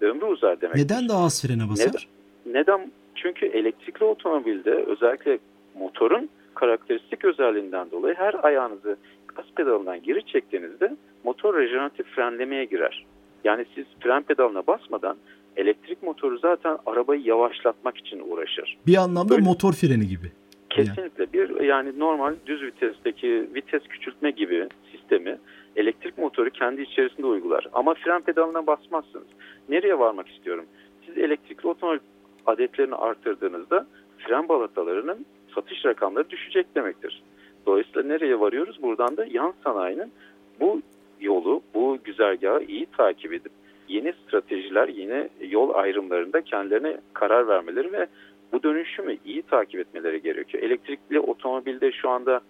ömrü 0.00 0.24
uzar 0.24 0.60
demektir. 0.60 0.84
Neden 0.84 1.08
daha 1.08 1.24
az 1.24 1.42
frene 1.46 1.68
basar? 1.70 2.08
Neden? 2.46 2.60
neden? 2.60 2.90
Çünkü 3.14 3.46
elektrikli 3.46 4.04
otomobilde 4.04 4.70
özellikle 4.70 5.38
motorun 5.78 6.28
karakteristik 6.54 7.24
özelliğinden 7.24 7.90
dolayı 7.90 8.14
her 8.14 8.44
ayağınızı 8.44 8.96
gaz 9.36 9.44
pedalından 9.56 10.02
geri 10.02 10.26
çektiğinizde 10.26 10.96
motor 11.24 11.56
rejeneratif 11.56 12.06
frenlemeye 12.06 12.64
girer. 12.64 13.06
Yani 13.44 13.64
siz 13.74 13.84
fren 14.00 14.22
pedalına 14.22 14.66
basmadan 14.66 15.16
elektrik 15.56 16.02
motoru 16.02 16.38
zaten 16.38 16.78
arabayı 16.86 17.22
yavaşlatmak 17.22 17.98
için 17.98 18.22
uğraşır. 18.30 18.78
Bir 18.86 18.96
anlamda 18.96 19.34
Öyle. 19.34 19.44
motor 19.44 19.72
freni 19.72 20.08
gibi. 20.08 20.32
Kesinlikle 20.70 21.32
bir 21.32 21.60
yani 21.60 21.98
normal 21.98 22.34
düz 22.46 22.62
vitesteki 22.62 23.48
vites 23.54 23.82
küçültme 23.82 24.30
gibi 24.30 24.68
sistemi 24.92 25.38
elektrik 25.76 26.18
motoru 26.18 26.50
kendi 26.50 26.82
içerisinde 26.82 27.26
uygular. 27.26 27.66
Ama 27.72 27.94
fren 27.94 28.20
pedalına 28.20 28.66
basmazsınız. 28.66 29.26
Nereye 29.68 29.98
varmak 29.98 30.28
istiyorum? 30.28 30.64
Siz 31.06 31.18
elektrikli 31.18 31.66
otomobil 31.66 31.98
adetlerini 32.46 32.94
arttırdığınızda 32.94 33.86
fren 34.18 34.48
balatalarının 34.48 35.26
satış 35.54 35.84
rakamları 35.84 36.30
düşecek 36.30 36.74
demektir. 36.74 37.22
Dolayısıyla 37.66 38.02
nereye 38.02 38.40
varıyoruz? 38.40 38.82
Buradan 38.82 39.16
da 39.16 39.26
yan 39.30 39.54
sanayinin 39.64 40.12
bu 40.60 40.82
yolu, 41.20 41.62
bu 41.74 41.98
güzergahı 42.04 42.64
iyi 42.64 42.86
takip 42.86 43.32
edip 43.32 43.52
yeni 43.88 44.12
stratejiler, 44.12 44.88
yeni 44.88 45.28
yol 45.40 45.74
ayrımlarında 45.74 46.42
kendilerine 46.42 46.96
karar 47.12 47.48
vermeleri 47.48 47.92
ve 47.92 48.06
bu 48.52 48.62
dönüşümü 48.62 49.16
iyi 49.24 49.42
takip 49.42 49.80
etmeleri 49.80 50.22
gerekiyor. 50.22 50.62
Elektrikli 50.62 51.20
otomobilde 51.20 51.92
şu 51.92 52.10
anda 52.10 52.40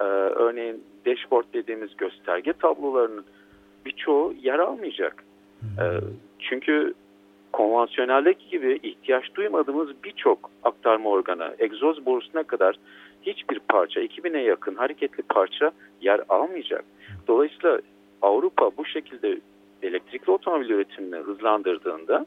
e, 0.00 0.04
örneğin 0.04 0.84
dashboard 1.06 1.44
dediğimiz 1.54 1.96
gösterge 1.96 2.52
tablolarının 2.52 3.24
birçoğu 3.86 4.34
yer 4.42 4.58
almayacak. 4.58 5.24
E, 5.62 5.84
çünkü 6.38 6.94
konvansiyoneldeki 7.52 8.48
gibi 8.48 8.78
ihtiyaç 8.82 9.34
duymadığımız 9.34 10.04
birçok 10.04 10.50
aktarma 10.64 11.10
organı, 11.10 11.54
egzoz 11.58 12.06
borusuna 12.06 12.42
kadar 12.42 12.76
hiçbir 13.22 13.58
parça, 13.58 14.00
2000'e 14.00 14.42
yakın 14.42 14.74
hareketli 14.74 15.22
parça 15.22 15.70
yer 16.00 16.20
almayacak. 16.28 16.84
Dolayısıyla 17.28 17.80
Avrupa 18.22 18.70
bu 18.76 18.84
şekilde 18.84 19.38
elektrikli 19.82 20.30
otomobil 20.30 20.70
üretimini 20.70 21.16
hızlandırdığında 21.16 22.26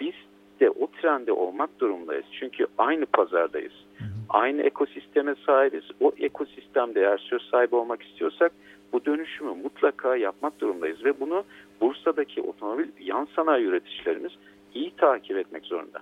biz 0.00 0.14
de 0.60 0.70
o 0.70 0.86
trende 0.86 1.32
olmak 1.32 1.80
durumundayız. 1.80 2.24
Çünkü 2.40 2.66
aynı 2.78 3.06
pazardayız. 3.06 3.72
Aynı 4.28 4.62
ekosisteme 4.62 5.34
sahibiz. 5.46 5.84
O 6.00 6.12
ekosistemde 6.18 7.00
eğer 7.00 7.18
söz 7.18 7.42
sahibi 7.42 7.74
olmak 7.74 8.02
istiyorsak 8.02 8.52
bu 8.92 9.04
dönüşümü 9.04 9.50
mutlaka 9.62 10.16
yapmak 10.16 10.60
durumundayız. 10.60 11.04
Ve 11.04 11.20
bunu 11.20 11.44
Bursa'daki 11.80 12.42
otomobil 12.42 12.88
yan 13.00 13.28
sanayi 13.36 13.66
üreticilerimiz 13.66 14.32
iyi 14.74 14.90
takip 14.96 15.36
etmek 15.36 15.64
zorunda. 15.64 15.98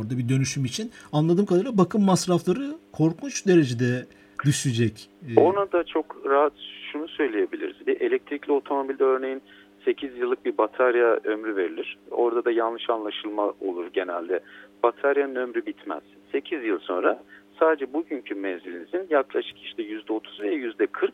Orada 0.00 0.18
bir 0.18 0.28
dönüşüm 0.28 0.64
için 0.64 0.90
anladığım 1.12 1.46
kadarıyla 1.46 1.78
bakım 1.78 2.04
masrafları 2.04 2.74
korkunç 2.92 3.46
derecede 3.46 4.06
düşecek. 4.44 5.08
Ee, 5.36 5.40
Ona 5.40 5.72
da 5.72 5.84
çok 5.84 6.16
rahat 6.26 6.52
şunu 6.92 7.08
söyleyebiliriz. 7.08 7.86
Bir 7.86 8.00
elektrikli 8.00 8.52
otomobilde 8.52 9.04
örneğin 9.04 9.42
8 9.84 10.18
yıllık 10.18 10.44
bir 10.44 10.58
batarya 10.58 11.06
ömrü 11.24 11.56
verilir. 11.56 11.98
Orada 12.10 12.44
da 12.44 12.50
yanlış 12.50 12.90
anlaşılma 12.90 13.52
olur 13.60 13.86
genelde. 13.92 14.40
Bataryanın 14.82 15.34
ömrü 15.34 15.66
bitmez. 15.66 16.02
8 16.32 16.64
yıl 16.64 16.78
sonra 16.78 17.22
sadece 17.58 17.92
bugünkü 17.92 18.34
menzilinizin 18.34 19.06
yaklaşık 19.10 19.62
işte 19.62 19.82
%30 19.82 20.42
ve 20.42 20.54
%40 20.54 21.10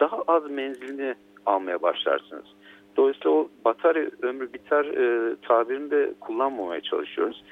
daha 0.00 0.22
az 0.26 0.50
menzilini 0.50 1.14
almaya 1.46 1.82
başlarsınız. 1.82 2.44
Dolayısıyla 2.96 3.30
o 3.30 3.48
batarya 3.64 4.10
ömrü 4.22 4.52
biter 4.52 4.84
e, 4.84 5.36
tabirini 5.42 5.90
de 5.90 6.14
kullanmamaya 6.20 6.80
çalışıyoruz. 6.80 7.44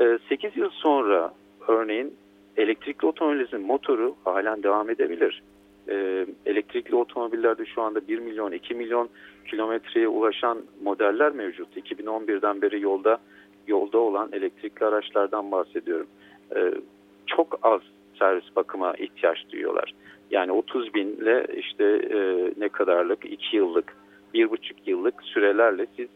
E, 0.00 0.18
8 0.28 0.56
yıl 0.56 0.70
sonra 0.70 1.34
örneğin 1.68 2.16
elektrikli 2.56 3.06
otomobilinizin 3.06 3.60
motoru 3.60 4.14
halen 4.24 4.62
devam 4.62 4.90
edebilir. 4.90 5.42
E, 5.88 6.26
elektrikli 6.46 6.94
otomobillerde 6.94 7.66
şu 7.66 7.82
anda 7.82 8.08
1 8.08 8.18
milyon 8.18 8.52
2 8.52 8.74
milyon 8.74 9.08
kilometreye 9.50 10.08
ulaşan 10.08 10.62
modeller 10.82 11.32
mevcut. 11.32 11.76
2011'den 11.76 12.62
beri 12.62 12.80
yolda 12.80 13.18
yolda 13.66 13.98
olan 13.98 14.28
elektrikli 14.32 14.84
araçlardan 14.84 15.52
bahsediyorum. 15.52 16.06
E, 16.56 16.74
çok 17.26 17.58
az 17.62 17.80
servis 18.18 18.56
bakıma 18.56 18.94
ihtiyaç 18.94 19.38
duyuyorlar. 19.52 19.94
Yani 20.30 20.52
30 20.52 20.94
binle 20.94 21.46
işte 21.56 21.84
e, 21.84 22.50
ne 22.56 22.68
kadarlık 22.68 23.24
2 23.24 23.56
yıllık, 23.56 23.96
1,5 24.34 24.74
yıllık 24.86 25.22
sürelerle 25.22 25.86
siz 25.96 26.08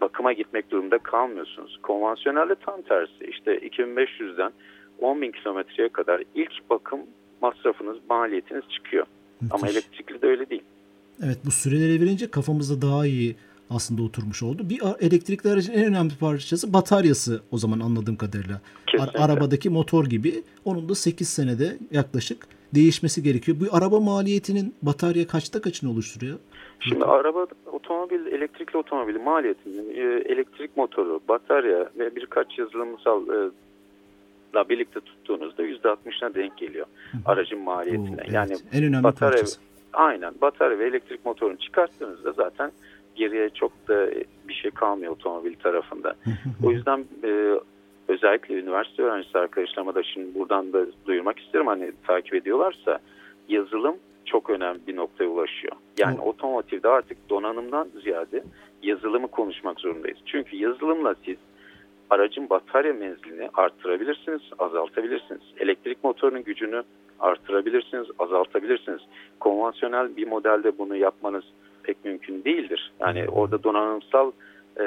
bakıma 0.00 0.32
gitmek 0.32 0.70
durumunda 0.70 0.98
kalmıyorsunuz. 0.98 1.78
Konvansiyonelde 1.82 2.54
tam 2.54 2.82
tersi. 2.82 3.24
İşte 3.24 3.58
2500'den 3.58 4.52
10 4.98 5.22
bin 5.22 5.32
kilometreye 5.32 5.88
kadar 5.88 6.22
ilk 6.34 6.70
bakım 6.70 7.00
masrafınız, 7.42 7.96
maliyetiniz 8.10 8.64
çıkıyor. 8.70 9.06
Müthiş. 9.40 9.54
Ama 9.54 9.68
elektrikli 9.68 10.22
de 10.22 10.26
öyle 10.26 10.50
değil. 10.50 10.62
Evet 11.24 11.38
bu 11.46 11.50
süreleri 11.50 12.00
verince 12.00 12.30
kafamızda 12.30 12.88
daha 12.88 13.06
iyi 13.06 13.36
aslında 13.70 14.02
oturmuş 14.02 14.42
oldu. 14.42 14.62
Bir 14.70 14.80
elektrikli 15.00 15.48
aracın 15.48 15.72
en 15.72 15.84
önemli 15.84 16.18
parçası 16.20 16.72
bataryası 16.72 17.42
o 17.50 17.58
zaman 17.58 17.80
anladığım 17.80 18.16
kadarıyla. 18.16 18.60
Kesinlikle. 18.86 19.18
Arabadaki 19.18 19.70
motor 19.70 20.06
gibi. 20.06 20.42
Onun 20.64 20.88
da 20.88 20.94
8 20.94 21.28
senede 21.28 21.78
yaklaşık 21.90 22.46
değişmesi 22.74 23.22
gerekiyor. 23.22 23.56
Bu 23.60 23.76
araba 23.76 24.00
maliyetinin 24.00 24.74
batarya 24.82 25.26
kaçta 25.26 25.60
kaçını 25.60 25.90
oluşturuyor? 25.90 26.38
Şimdi 26.80 27.04
araba, 27.04 27.46
otomobil, 27.72 28.26
elektrikli 28.26 28.76
otomobil 28.76 29.20
maliyetinin 29.20 29.90
e, 29.90 30.32
elektrik 30.32 30.76
motoru, 30.76 31.20
batarya 31.28 31.90
ve 31.98 32.16
birkaç 32.16 32.58
yazılımsal 32.58 33.28
e, 34.54 34.56
la 34.58 34.68
birlikte 34.68 35.00
tuttuğunuzda 35.00 35.62
%60'ına 35.62 36.34
denk 36.34 36.56
geliyor 36.56 36.86
aracın 37.26 37.58
maliyetine. 37.58 38.10
Oo, 38.10 38.18
evet. 38.18 38.32
Yani 38.32 38.52
en 38.72 38.84
önemli 38.84 39.04
batarya, 39.04 39.30
parçası. 39.32 39.60
Aynen 39.92 40.34
batarya 40.40 40.78
ve 40.78 40.86
elektrik 40.86 41.26
motorunu 41.26 41.58
çıkarttığınızda 41.58 42.32
zaten 42.32 42.72
geriye 43.14 43.50
çok 43.50 43.88
da 43.88 44.10
bir 44.48 44.54
şey 44.54 44.70
kalmıyor 44.70 45.12
otomobil 45.12 45.54
tarafında. 45.54 46.14
o 46.64 46.70
yüzden 46.70 47.04
e, 47.24 47.54
özellikle 48.08 48.54
üniversite 48.54 49.02
öğrencisi 49.02 49.38
arkadaşlarıma 49.38 49.94
da 49.94 50.02
şimdi 50.02 50.34
buradan 50.38 50.72
da 50.72 50.86
duyurmak 51.06 51.38
isterim 51.38 51.66
hani 51.66 51.92
takip 52.06 52.34
ediyorlarsa 52.34 52.98
yazılım 53.48 53.96
çok 54.24 54.50
önemli 54.50 54.86
bir 54.86 54.96
noktaya 54.96 55.26
ulaşıyor. 55.26 55.72
Yani 55.98 56.20
O- 56.20 56.28
otomotivde 56.28 56.88
artık 56.88 57.30
donanımdan 57.30 57.88
ziyade 58.02 58.44
yazılımı 58.82 59.28
konuşmak 59.28 59.80
zorundayız. 59.80 60.18
Çünkü 60.26 60.56
yazılımla 60.56 61.14
siz 61.24 61.36
aracın 62.10 62.50
batarya 62.50 62.92
menzilini 62.92 63.48
arttırabilirsiniz, 63.54 64.40
azaltabilirsiniz. 64.58 65.42
Elektrik 65.58 66.04
motorunun 66.04 66.44
gücünü 66.44 66.82
arttırabilirsiniz, 67.20 68.06
azaltabilirsiniz. 68.18 69.00
Konvansiyonel 69.40 70.16
bir 70.16 70.26
modelde 70.26 70.78
bunu 70.78 70.96
yapmanız 70.96 71.44
pek 71.82 72.04
mümkün 72.04 72.44
değildir. 72.44 72.92
Yani 73.00 73.28
orada 73.28 73.62
donanımsal 73.62 74.32
e, 74.80 74.84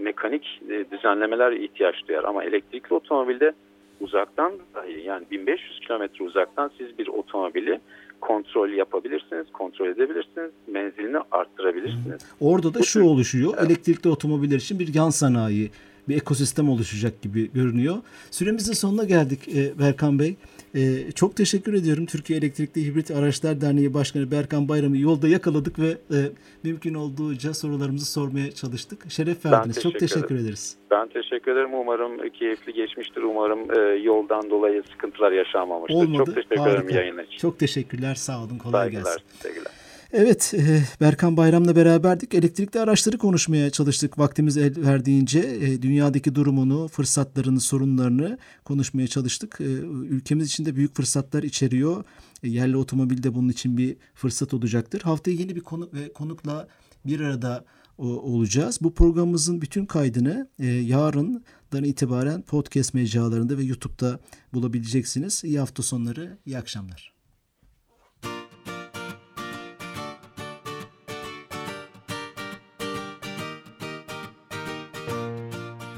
mekanik 0.00 0.62
e, 0.70 0.90
düzenlemeler 0.90 1.52
ihtiyaç 1.52 1.94
duyar. 2.08 2.24
Ama 2.24 2.44
elektrikli 2.44 2.94
otomobilde 2.94 3.52
uzaktan 4.00 4.52
dahi 4.74 5.02
yani 5.06 5.24
1500 5.30 5.80
kilometre 5.80 6.24
uzaktan 6.24 6.70
siz 6.78 6.98
bir 6.98 7.08
otomobili 7.08 7.80
kontrol 8.20 8.68
yapabilirsiniz, 8.68 9.46
kontrol 9.52 9.88
edebilirsiniz, 9.88 10.50
menzilini 10.66 11.18
arttırabilirsiniz. 11.30 12.22
Orada 12.40 12.74
da 12.74 12.82
şu 12.82 13.04
oluşuyor. 13.04 13.54
Elektrikli 13.66 14.08
otomobiller 14.08 14.56
için 14.56 14.78
bir 14.78 14.94
yan 14.94 15.10
sanayi, 15.10 15.70
bir 16.08 16.16
ekosistem 16.16 16.68
oluşacak 16.68 17.22
gibi 17.22 17.52
görünüyor. 17.52 17.96
Süremizin 18.30 18.72
sonuna 18.72 19.04
geldik 19.04 19.48
e, 19.48 19.78
Berkan 19.78 20.18
Bey. 20.18 20.36
E, 20.74 21.12
çok 21.12 21.36
teşekkür 21.36 21.74
ediyorum. 21.74 22.06
Türkiye 22.06 22.38
Elektrikli 22.38 22.86
Hibrit 22.86 23.10
Araçlar 23.10 23.60
Derneği 23.60 23.94
Başkanı 23.94 24.30
Berkan 24.30 24.68
Bayram'ı 24.68 24.98
yolda 24.98 25.28
yakaladık 25.28 25.78
ve 25.78 25.88
e, 25.88 26.18
mümkün 26.62 26.94
olduğunca 26.94 27.54
sorularımızı 27.54 28.12
sormaya 28.12 28.50
çalıştık. 28.52 29.10
Şeref 29.10 29.44
verdiniz. 29.46 29.80
Çok 29.82 29.92
teşekkür 29.92 30.20
teşekkür 30.20 30.44
ederiz. 30.44 30.76
Ben 30.90 31.08
teşekkür 31.08 31.52
ederim. 31.52 31.74
Umarım 31.74 32.30
keyifli 32.30 32.72
geçmiştir. 32.72 33.22
Umarım 33.22 33.70
e, 33.70 34.02
yoldan 34.02 34.50
dolayı 34.50 34.82
sıkıntılar 34.92 35.32
yaşanmamıştır. 35.32 35.94
Olmadı. 35.94 36.24
Çok 36.26 36.34
teşekkür 36.34 36.54
ederim 36.56 36.82
Harika. 36.82 36.98
yayın 36.98 37.18
için. 37.18 37.38
Çok 37.38 37.58
teşekkürler. 37.58 38.14
Sağ 38.14 38.38
olun. 38.42 38.58
Kolay 38.58 38.90
gelsin. 38.90 39.22
Saygılar. 39.42 39.72
Evet, 40.12 40.54
e, 40.56 40.82
Berkan 41.00 41.36
Bayram'la 41.36 41.76
beraberdik. 41.76 42.34
Elektrikli 42.34 42.80
araçları 42.80 43.18
konuşmaya 43.18 43.70
çalıştık 43.70 44.18
vaktimiz 44.18 44.56
el 44.56 44.76
verdiğince. 44.76 45.38
E, 45.38 45.82
Dünyadaki 45.82 46.34
durumunu, 46.34 46.88
fırsatlarını, 46.88 47.60
sorunlarını 47.60 48.38
konuşmaya 48.64 49.06
çalıştık. 49.06 49.56
E, 49.60 49.64
Ülkemiz 49.64 50.46
için 50.46 50.64
de 50.64 50.76
büyük 50.76 50.96
fırsatlar 50.96 51.42
içeriyor. 51.42 52.04
Yerli 52.42 52.76
otomobil 52.76 53.22
de 53.22 53.34
bunun 53.34 53.48
için 53.48 53.76
bir 53.76 53.96
fırsat 54.14 54.54
olacaktır. 54.54 55.00
Haftaya 55.00 55.36
yeni 55.36 55.56
bir 55.56 55.60
konu 55.60 55.90
ve 55.94 56.12
konukla 56.12 56.68
bir 57.06 57.20
arada 57.20 57.64
olacağız. 57.98 58.78
Bu 58.82 58.94
programımızın 58.94 59.60
bütün 59.60 59.86
kaydını 59.86 60.48
yarından 60.82 61.84
itibaren 61.84 62.42
podcast 62.42 62.94
mecralarında 62.94 63.58
ve 63.58 63.62
YouTube'da 63.62 64.20
bulabileceksiniz. 64.54 65.44
İyi 65.44 65.58
hafta 65.58 65.82
sonları, 65.82 66.38
iyi 66.46 66.58
akşamlar. 66.58 67.19